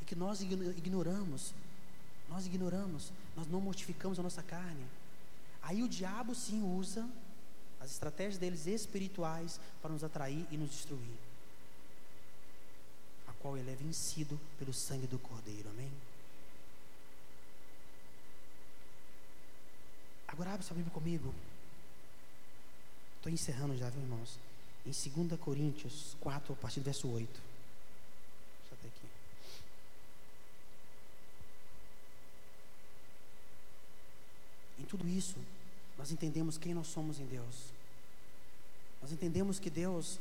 [0.00, 1.52] E que nós ignoramos.
[2.28, 3.12] Nós ignoramos.
[3.36, 4.84] Nós não mortificamos a nossa carne.
[5.62, 7.08] Aí o diabo sim usa
[7.80, 11.16] as estratégias deles espirituais para nos atrair e nos destruir.
[13.26, 15.68] A qual ele é vencido pelo sangue do Cordeiro.
[15.70, 15.90] Amém?
[20.28, 21.34] Agora abre sua Bíblia comigo.
[23.22, 24.36] Estou encerrando já, viu, irmãos?
[24.84, 27.30] Em 2 Coríntios 4, a partir do verso 8.
[27.30, 29.06] Deixa até aqui.
[34.80, 35.36] Em tudo isso,
[35.96, 37.70] nós entendemos quem nós somos em Deus.
[39.00, 40.18] Nós entendemos que Deus,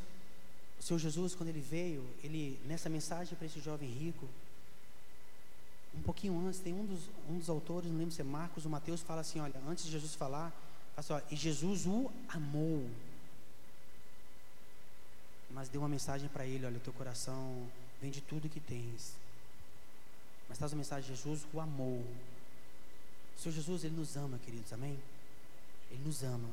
[0.80, 4.30] o Senhor Jesus, quando ele veio, ele, nessa mensagem para esse jovem rico,
[5.96, 8.70] um pouquinho antes, tem um dos, um dos autores, não lembro se é Marcos ou
[8.70, 10.54] Mateus, fala assim: olha, antes de Jesus falar,
[11.04, 12.90] fala assim, ó, e Jesus o amou.
[15.50, 17.68] Mas deu uma mensagem para ele: olha, teu coração
[18.02, 19.16] vende tudo que tens.
[20.48, 22.06] Mas traz uma mensagem: Jesus o amou.
[23.38, 25.00] O Senhor Jesus, ele nos ama, queridos, amém?
[25.90, 26.50] Ele nos ama.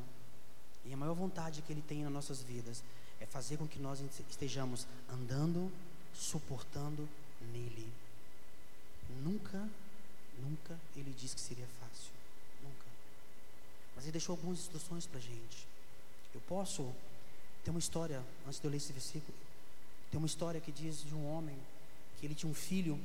[0.84, 2.82] E a maior vontade que ele tem nas nossas vidas
[3.20, 5.70] é fazer com que nós estejamos andando,
[6.14, 7.08] suportando
[7.52, 7.86] nele.
[9.22, 9.68] Nunca,
[10.40, 12.17] nunca ele disse que seria fácil.
[13.98, 15.66] Mas ele deixou algumas instruções para a gente.
[16.32, 16.88] Eu posso
[17.64, 19.36] ter uma história, antes de eu ler esse versículo,
[20.08, 21.58] tem uma história que diz de um homem
[22.16, 22.96] que ele tinha um filho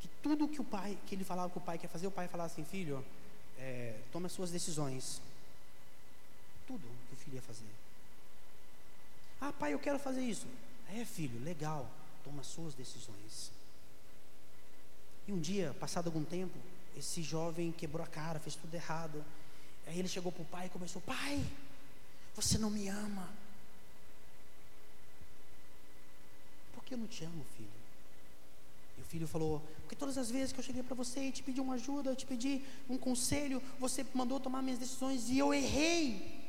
[0.00, 2.28] que tudo que o pai, que ele falava que o pai quer fazer, o pai
[2.28, 3.04] falava assim, filho,
[3.58, 5.20] é, tome as suas decisões.
[6.64, 7.66] Tudo que o filho ia fazer.
[9.40, 10.46] Ah, pai, eu quero fazer isso.
[10.94, 11.90] É, filho, legal.
[12.22, 13.50] Toma as suas decisões.
[15.26, 16.56] E um dia, passado algum tempo,
[16.96, 19.24] esse jovem quebrou a cara, fez tudo errado.
[19.86, 21.44] Aí ele chegou para o pai e começou: Pai,
[22.34, 23.28] você não me ama.
[26.74, 27.68] Por que eu não te amo, filho?
[28.98, 31.42] E o filho falou: Porque todas as vezes que eu cheguei para você e te
[31.42, 35.52] pedi uma ajuda, eu te pedi um conselho, você mandou tomar minhas decisões e eu
[35.54, 36.40] errei.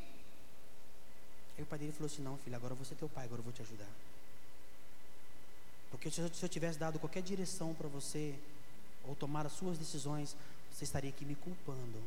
[1.58, 3.44] Aí o pai dele falou assim: Não, filho, agora você é teu pai, agora eu
[3.44, 3.90] vou te ajudar.
[5.92, 8.34] Porque se eu tivesse dado qualquer direção para você,
[9.08, 10.36] ou tomar as suas decisões,
[10.72, 12.02] você estaria aqui me culpando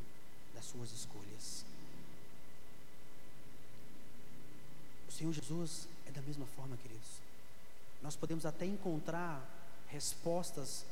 [0.54, 1.64] das suas escolhas.
[5.08, 7.08] O Senhor Jesus é da mesma forma, queridos.
[8.02, 9.42] Nós podemos até encontrar
[9.88, 10.84] respostas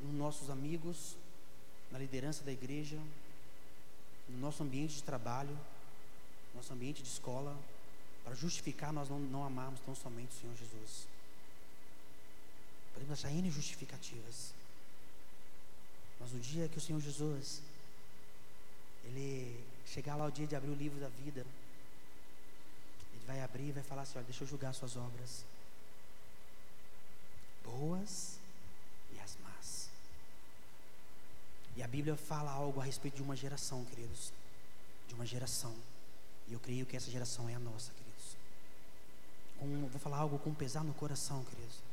[0.00, 1.16] nos nossos amigos,
[1.90, 2.98] na liderança da igreja,
[4.28, 7.56] no nosso ambiente de trabalho, no nosso ambiente de escola,
[8.24, 11.06] para justificar nós não, não amarmos tão somente o Senhor Jesus.
[12.92, 14.52] Podemos achar N justificativas.
[16.20, 17.60] Mas no dia que o Senhor Jesus,
[19.04, 23.72] ele chegar lá o dia de abrir o livro da vida, ele vai abrir e
[23.72, 25.44] vai falar assim: olha, deixa eu julgar suas obras,
[27.64, 28.38] boas
[29.12, 29.88] e as más.
[31.76, 34.32] E a Bíblia fala algo a respeito de uma geração, queridos,
[35.06, 35.74] de uma geração.
[36.48, 38.36] E eu creio que essa geração é a nossa, queridos.
[39.58, 41.87] Com, vou falar algo com pesar no coração, queridos.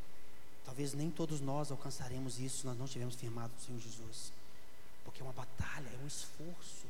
[0.66, 4.32] Talvez nem todos nós alcançaremos isso se nós não estivermos firmados no Senhor Jesus.
[5.04, 6.86] Porque é uma batalha, é um esforço.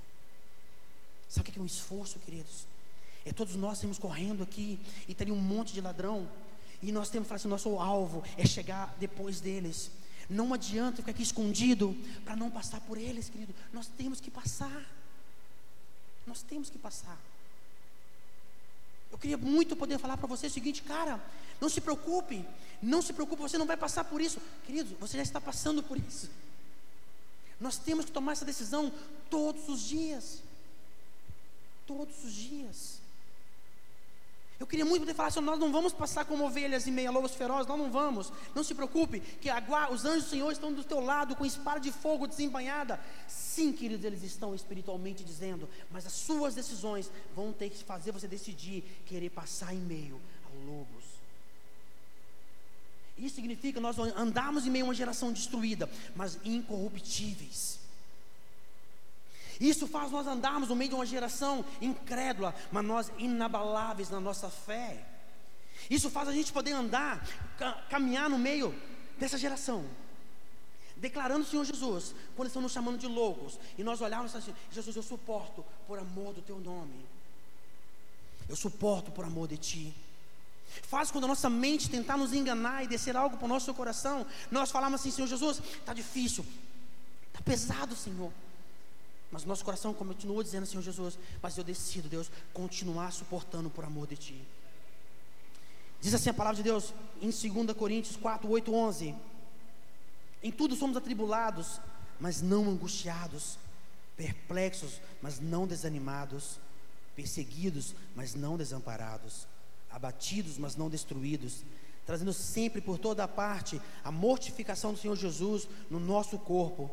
[1.27, 2.65] Sabe o que é um esforço, queridos?
[3.25, 6.29] É todos nós temos correndo aqui e tem um monte de ladrão.
[6.81, 9.91] E nós temos que falar assim: nosso alvo é chegar depois deles.
[10.29, 13.53] Não adianta ficar aqui escondido para não passar por eles, querido.
[13.73, 14.85] Nós temos que passar.
[16.25, 17.19] Nós temos que passar.
[19.15, 21.23] Eu queria muito poder falar para você o seguinte, cara,
[21.61, 22.45] não se preocupe,
[22.81, 24.41] não se preocupe, você não vai passar por isso.
[24.65, 26.29] Querido, você já está passando por isso.
[27.57, 28.91] Nós temos que tomar essa decisão
[29.29, 30.41] todos os dias.
[31.87, 32.99] Todos os dias.
[34.59, 37.35] Eu queria muito poder falar assim: nós não vamos passar como ovelhas e meia lobos
[37.35, 38.31] ferozes, nós não vamos.
[38.53, 39.49] Não se preocupe, que
[39.91, 42.99] os anjos do Senhor estão do teu lado com espada de fogo desembanhada.
[43.27, 48.27] Sim, queridos, eles estão espiritualmente dizendo, mas as suas decisões vão ter que fazer você
[48.27, 51.03] decidir querer passar em meio a lobos.
[53.17, 57.84] Isso significa nós andarmos em meio a uma geração destruída, mas incorruptíveis.
[59.59, 64.49] Isso faz nós andarmos no meio de uma geração incrédula, mas nós inabaláveis na nossa
[64.49, 65.05] fé.
[65.89, 67.25] Isso faz a gente poder andar,
[67.89, 68.73] caminhar no meio
[69.17, 69.85] dessa geração,
[70.97, 74.95] declarando o Senhor Jesus, quando estão nos chamando de loucos, e nós olharmos assim: Jesus,
[74.95, 77.05] eu suporto por amor do teu nome,
[78.49, 79.95] eu suporto por amor de ti.
[80.81, 84.25] Faz quando a nossa mente tentar nos enganar e descer algo para o nosso coração,
[84.49, 86.45] nós falamos assim: Senhor Jesus, está difícil,
[87.27, 88.31] está pesado, Senhor.
[89.35, 94.07] Mas nosso coração continua dizendo, Senhor Jesus, mas eu decido, Deus, continuar suportando por amor
[94.07, 94.41] de Ti.
[95.99, 99.13] Diz assim a palavra de Deus em 2 Coríntios 4, 8, 11.
[100.41, 101.81] Em tudo somos atribulados,
[102.17, 103.59] mas não angustiados,
[104.15, 106.57] perplexos, mas não desanimados,
[107.13, 109.45] perseguidos, mas não desamparados,
[109.91, 111.65] abatidos, mas não destruídos,
[112.05, 116.89] trazendo sempre por toda parte a mortificação do Senhor Jesus no nosso corpo,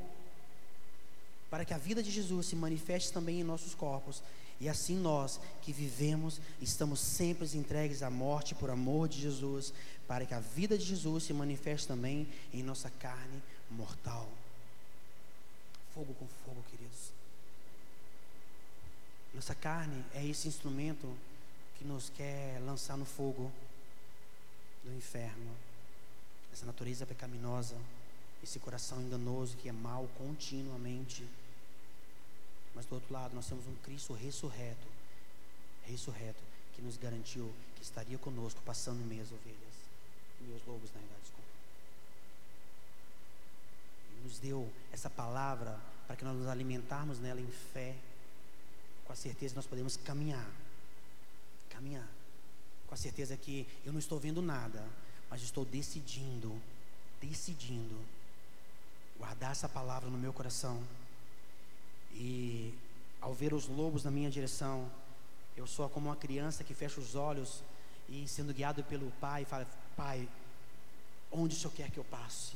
[1.53, 4.23] para que a vida de Jesus se manifeste também em nossos corpos,
[4.59, 9.71] e assim nós que vivemos, estamos sempre entregues à morte por amor de Jesus,
[10.09, 14.27] para que a vida de Jesus se manifeste também em nossa carne mortal.
[15.95, 17.13] Fogo com fogo, queridos.
[19.35, 21.07] Nossa carne é esse instrumento
[21.77, 23.53] que nos quer lançar no fogo
[24.83, 25.55] do inferno.
[26.51, 27.77] Essa natureza pecaminosa,
[28.43, 31.29] esse coração enganoso que é mal continuamente.
[32.75, 34.87] Mas do outro lado, nós temos um Cristo ressurreto,
[35.85, 36.43] ressurreto,
[36.75, 39.75] que nos garantiu que estaria conosco, passando meias ovelhas,
[40.41, 41.49] meus lobos, na verdade, desculpa.
[44.17, 47.95] E nos deu essa palavra para que nós nos alimentarmos nela em fé,
[49.05, 50.51] com a certeza que nós podemos caminhar,
[51.69, 52.09] caminhar,
[52.87, 54.87] com a certeza que eu não estou vendo nada,
[55.29, 56.61] mas estou decidindo,
[57.21, 57.99] decidindo
[59.19, 60.83] guardar essa palavra no meu coração
[62.15, 62.75] e
[63.21, 64.91] ao ver os lobos na minha direção,
[65.57, 67.63] eu sou como uma criança que fecha os olhos
[68.09, 70.29] e sendo guiado pelo pai, fala: Pai,
[71.31, 72.55] onde o senhor quer que eu passe?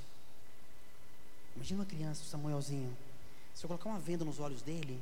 [1.54, 2.96] Imagina uma criança, Samuelzinho.
[3.54, 5.00] Se eu colocar uma venda nos olhos dele,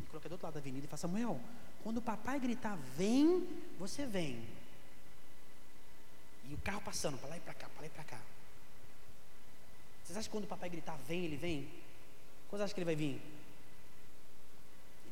[0.00, 1.40] e colocar do outro lado da avenida e falar: Samuel,
[1.82, 3.46] quando o papai gritar, vem,
[3.78, 4.42] você vem.
[6.48, 8.20] E o carro passando para lá e para cá, para lá e para cá.
[10.04, 11.68] Vocês acham que quando o papai gritar, vem, ele vem?
[12.48, 13.20] Quando acham que ele vai vir?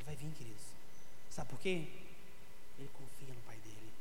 [0.05, 0.61] Vai vir, queridos.
[1.29, 1.87] Sabe por quê?
[2.77, 3.91] Ele confia no Pai dele.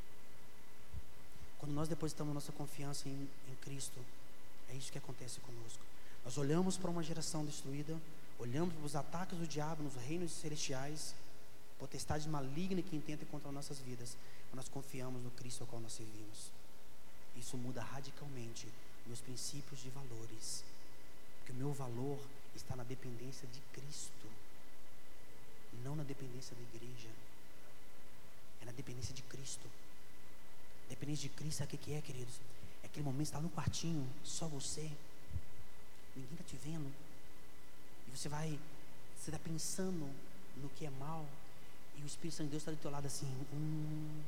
[1.59, 3.99] Quando nós depositamos nossa confiança em, em Cristo,
[4.69, 5.83] é isso que acontece conosco.
[6.25, 7.97] Nós olhamos para uma geração destruída,
[8.39, 11.15] olhamos para os ataques do diabo nos reinos celestiais,
[11.79, 14.17] potestades malignas que intentam contra nossas vidas,
[14.51, 16.51] mas nós confiamos no Cristo ao qual nós servimos.
[17.37, 18.69] Isso muda radicalmente
[19.07, 20.65] meus princípios de valores,
[21.39, 22.19] porque o meu valor
[22.55, 24.15] está na dependência de Cristo
[25.83, 27.09] não na dependência da igreja,
[28.61, 29.69] é na dependência de Cristo.
[30.89, 32.41] Dependência de Cristo, sabe o que é, queridos?
[32.83, 34.91] É aquele momento está no quartinho, só você,
[36.15, 36.93] ninguém está te vendo,
[38.07, 38.59] e você vai,
[39.17, 40.09] você está pensando
[40.57, 41.27] no que é mal,
[41.97, 44.23] e o Espírito Santo de Deus está do teu lado assim, hum,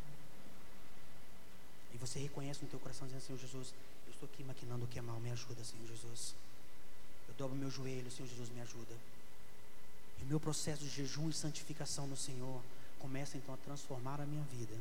[1.96, 3.72] e você reconhece no teu coração dizendo, Senhor Jesus,
[4.06, 6.34] eu estou aqui maquinando o que é mal, me ajuda, Senhor Jesus.
[7.26, 8.94] Eu dobro meu joelho, Senhor Jesus, me ajuda.
[10.20, 12.62] E meu processo de jejum e santificação no Senhor
[12.98, 14.74] começa então a transformar a minha vida.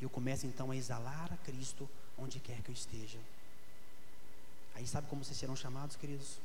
[0.00, 1.88] E eu começo então a exalar a Cristo
[2.18, 3.18] onde quer que eu esteja.
[4.74, 6.38] Aí sabe como vocês serão chamados, queridos?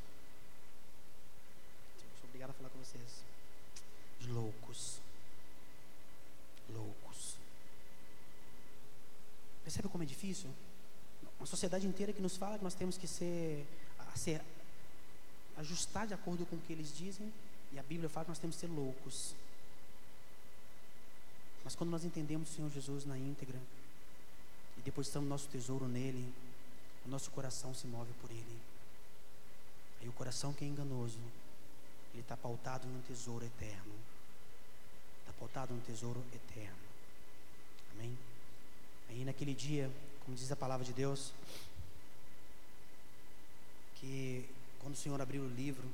[1.97, 3.23] Eu sou obrigado a falar com vocês.
[4.19, 4.99] De loucos.
[6.69, 7.35] Loucos.
[9.63, 10.49] Percebe como é difícil?
[11.39, 13.65] Uma sociedade inteira que nos fala que nós temos que ser,
[14.15, 14.41] ser
[15.57, 17.31] ajustar de acordo com o que eles dizem
[17.71, 19.35] e a Bíblia fala que nós temos que ser loucos.
[21.63, 23.59] Mas quando nós entendemos o Senhor Jesus na íntegra
[24.77, 26.31] e depositamos nosso tesouro nele,
[27.05, 28.59] o nosso coração se move por ele.
[30.01, 31.19] Aí o coração que é enganoso,
[32.13, 33.93] ele está pautado em um tesouro eterno.
[35.21, 36.77] Está pautado em um tesouro eterno.
[37.93, 38.17] Amém?
[39.09, 39.91] Aí naquele dia,
[40.23, 41.33] como diz a palavra de Deus,
[43.95, 44.47] que
[44.79, 45.87] quando o Senhor abriu o livro,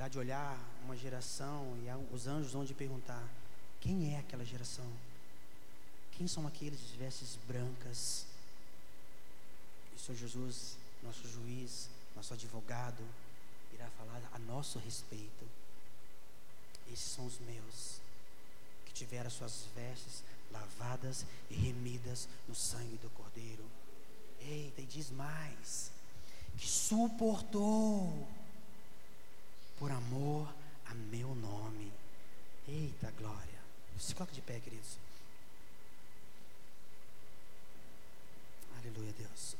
[0.00, 3.22] lá de olhar uma geração e os anjos vão de perguntar:
[3.80, 4.90] quem é aquela geração?
[6.12, 8.24] Quem são aqueles de vestes brancas?
[9.92, 13.04] E o Senhor Jesus, nosso juiz, nosso advogado,
[13.74, 15.46] irá falar a nosso respeito.
[16.90, 18.00] Esses são os meus,
[18.86, 23.64] que tiveram suas vestes lavadas e remidas no sangue do Cordeiro.
[24.40, 25.92] Eita, e diz mais:
[26.56, 28.26] que suportou
[29.80, 30.46] por amor
[30.84, 31.90] a meu nome.
[32.68, 33.58] Eita glória.
[33.98, 34.98] Se coloca de pé, queridos.
[38.78, 39.56] Aleluia, Deus.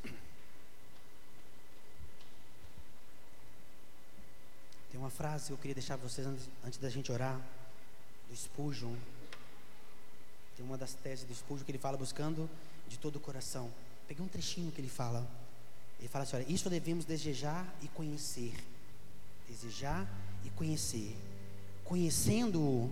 [4.90, 7.40] Tem uma frase que eu queria deixar para vocês antes, antes da gente orar,
[8.28, 8.94] do Spurgeon.
[10.54, 12.48] Tem uma das teses do Spurgeon que ele fala buscando
[12.86, 13.72] de todo o coração.
[14.06, 15.26] Peguei um trechinho que ele fala.
[15.98, 18.54] Ele fala assim: olha, isso devemos desejar e conhecer
[19.50, 20.08] desejar
[20.44, 21.16] e conhecer,
[21.90, 22.88] Conhecendo-o,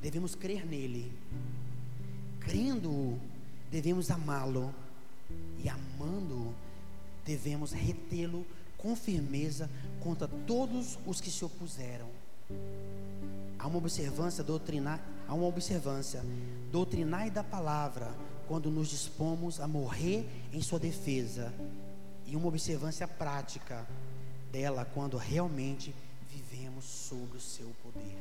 [0.00, 1.12] devemos crer nele.
[2.40, 3.20] Crendo-o,
[3.70, 4.74] devemos amá-lo.
[5.62, 6.54] E amando-o,
[7.26, 8.46] devemos retê-lo
[8.78, 9.68] com firmeza
[10.00, 12.08] contra todos os que se opuseram.
[13.58, 14.98] Há uma observância doutrinar,
[15.28, 16.24] há uma observância
[16.72, 18.14] doutrinai da palavra
[18.46, 21.52] quando nos dispomos a morrer em sua defesa
[22.26, 23.86] e uma observância prática
[24.50, 25.94] dela quando realmente
[26.30, 28.18] vivemos sob o seu poder.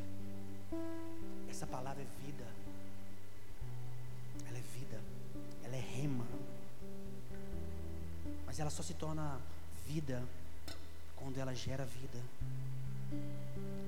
[1.50, 2.46] Essa palavra é vida.
[4.48, 5.00] Ela é vida.
[5.64, 6.26] Ela é rema.
[8.46, 9.40] Mas ela só se torna
[9.88, 10.24] vida
[11.16, 12.20] quando ela gera vida.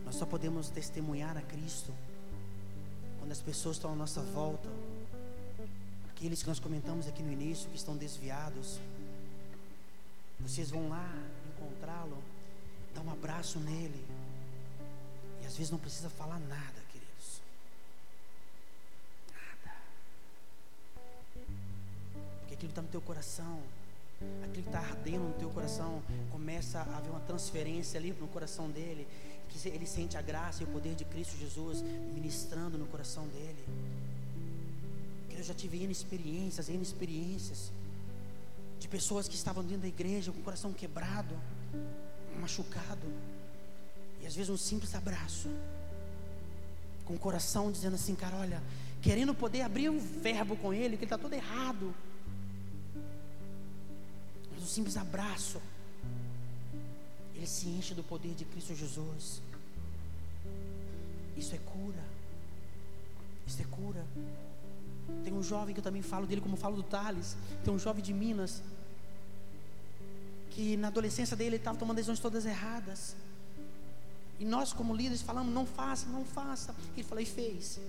[0.05, 1.93] Nós só podemos testemunhar a Cristo
[3.19, 4.67] quando as pessoas estão à nossa volta,
[6.09, 8.79] aqueles que nós comentamos aqui no início, que estão desviados,
[10.39, 11.13] vocês vão lá
[11.49, 12.17] encontrá-lo,
[12.93, 14.05] dar um abraço nele,
[15.41, 17.41] e às vezes não precisa falar nada, queridos.
[19.33, 19.75] Nada.
[22.39, 23.61] Porque aquilo está no teu coração
[24.43, 28.69] aquilo que está ardendo no teu coração, começa a haver uma transferência ali no coração
[28.69, 29.07] dele,
[29.49, 31.81] que ele sente a graça e o poder de Cristo Jesus
[32.13, 33.65] ministrando no coração dele.
[35.29, 37.71] Que eu já tive N experiências, N experiências
[38.79, 41.35] de pessoas que estavam dentro da igreja com o coração quebrado,
[42.39, 43.07] machucado,
[44.21, 45.49] e às vezes um simples abraço,
[47.05, 48.61] com o coração dizendo assim, cara, olha,
[49.01, 51.93] querendo poder abrir um verbo com ele, que ele está todo errado
[54.69, 55.59] simples abraço,
[57.35, 59.41] ele se enche do poder de Cristo Jesus.
[61.35, 62.03] Isso é cura.
[63.47, 64.05] Isso é cura.
[65.23, 67.35] Tem um jovem que eu também falo dele, como falo do Thales.
[67.63, 68.61] Tem um jovem de Minas
[70.49, 73.15] que na adolescência dele estava tomando decisões todas erradas.
[74.39, 76.75] E nós, como líderes, falamos: não faça, não faça.
[76.93, 77.79] Ele falou e fez.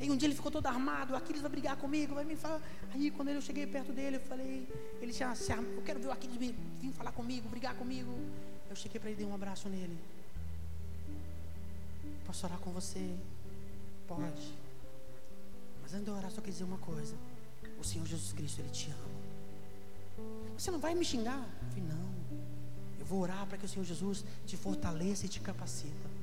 [0.00, 2.60] Aí um dia ele ficou todo armado, Aquiles vai brigar comigo, vai me falar.
[2.92, 4.68] Aí quando eu cheguei perto dele, eu falei,
[5.00, 8.12] ele já se armou, eu quero ver o Aquiles vir, vir falar comigo, brigar comigo.
[8.68, 9.96] Eu cheguei para ele, dei um abraço nele.
[12.26, 13.16] Posso orar com você?
[14.06, 14.52] Pode.
[15.82, 17.14] Mas antes de orar, só quer dizer uma coisa.
[17.80, 19.15] O Senhor Jesus Cristo, Ele te ama.
[20.56, 21.38] Você não vai me xingar?
[21.62, 22.06] Eu falei, não.
[22.98, 26.16] Eu vou orar para que o Senhor Jesus te fortaleça e te capacita.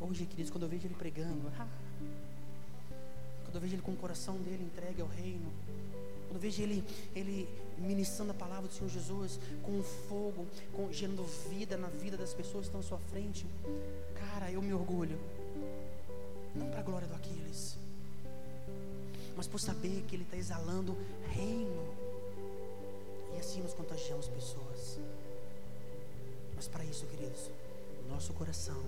[0.00, 1.50] Hoje, queridos, quando eu vejo Ele pregando,
[3.44, 5.50] quando eu vejo ele com o coração dele entregue ao reino,
[6.28, 6.84] quando eu vejo ele,
[7.16, 7.48] ele
[7.78, 12.68] ministrando a palavra do Senhor Jesus com fogo, com, gerando vida na vida das pessoas
[12.68, 13.46] que estão à sua frente,
[14.14, 15.18] cara, eu me orgulho.
[16.54, 17.78] Não para a glória do Aquiles,
[19.36, 20.96] mas por saber que ele está exalando
[21.30, 21.97] reino.
[23.38, 24.98] E assim nós contagiamos pessoas.
[26.56, 27.52] Mas para isso, queridos,
[28.04, 28.82] o nosso coração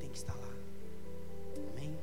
[0.00, 0.52] tem que estar lá.
[1.70, 1.96] Amém?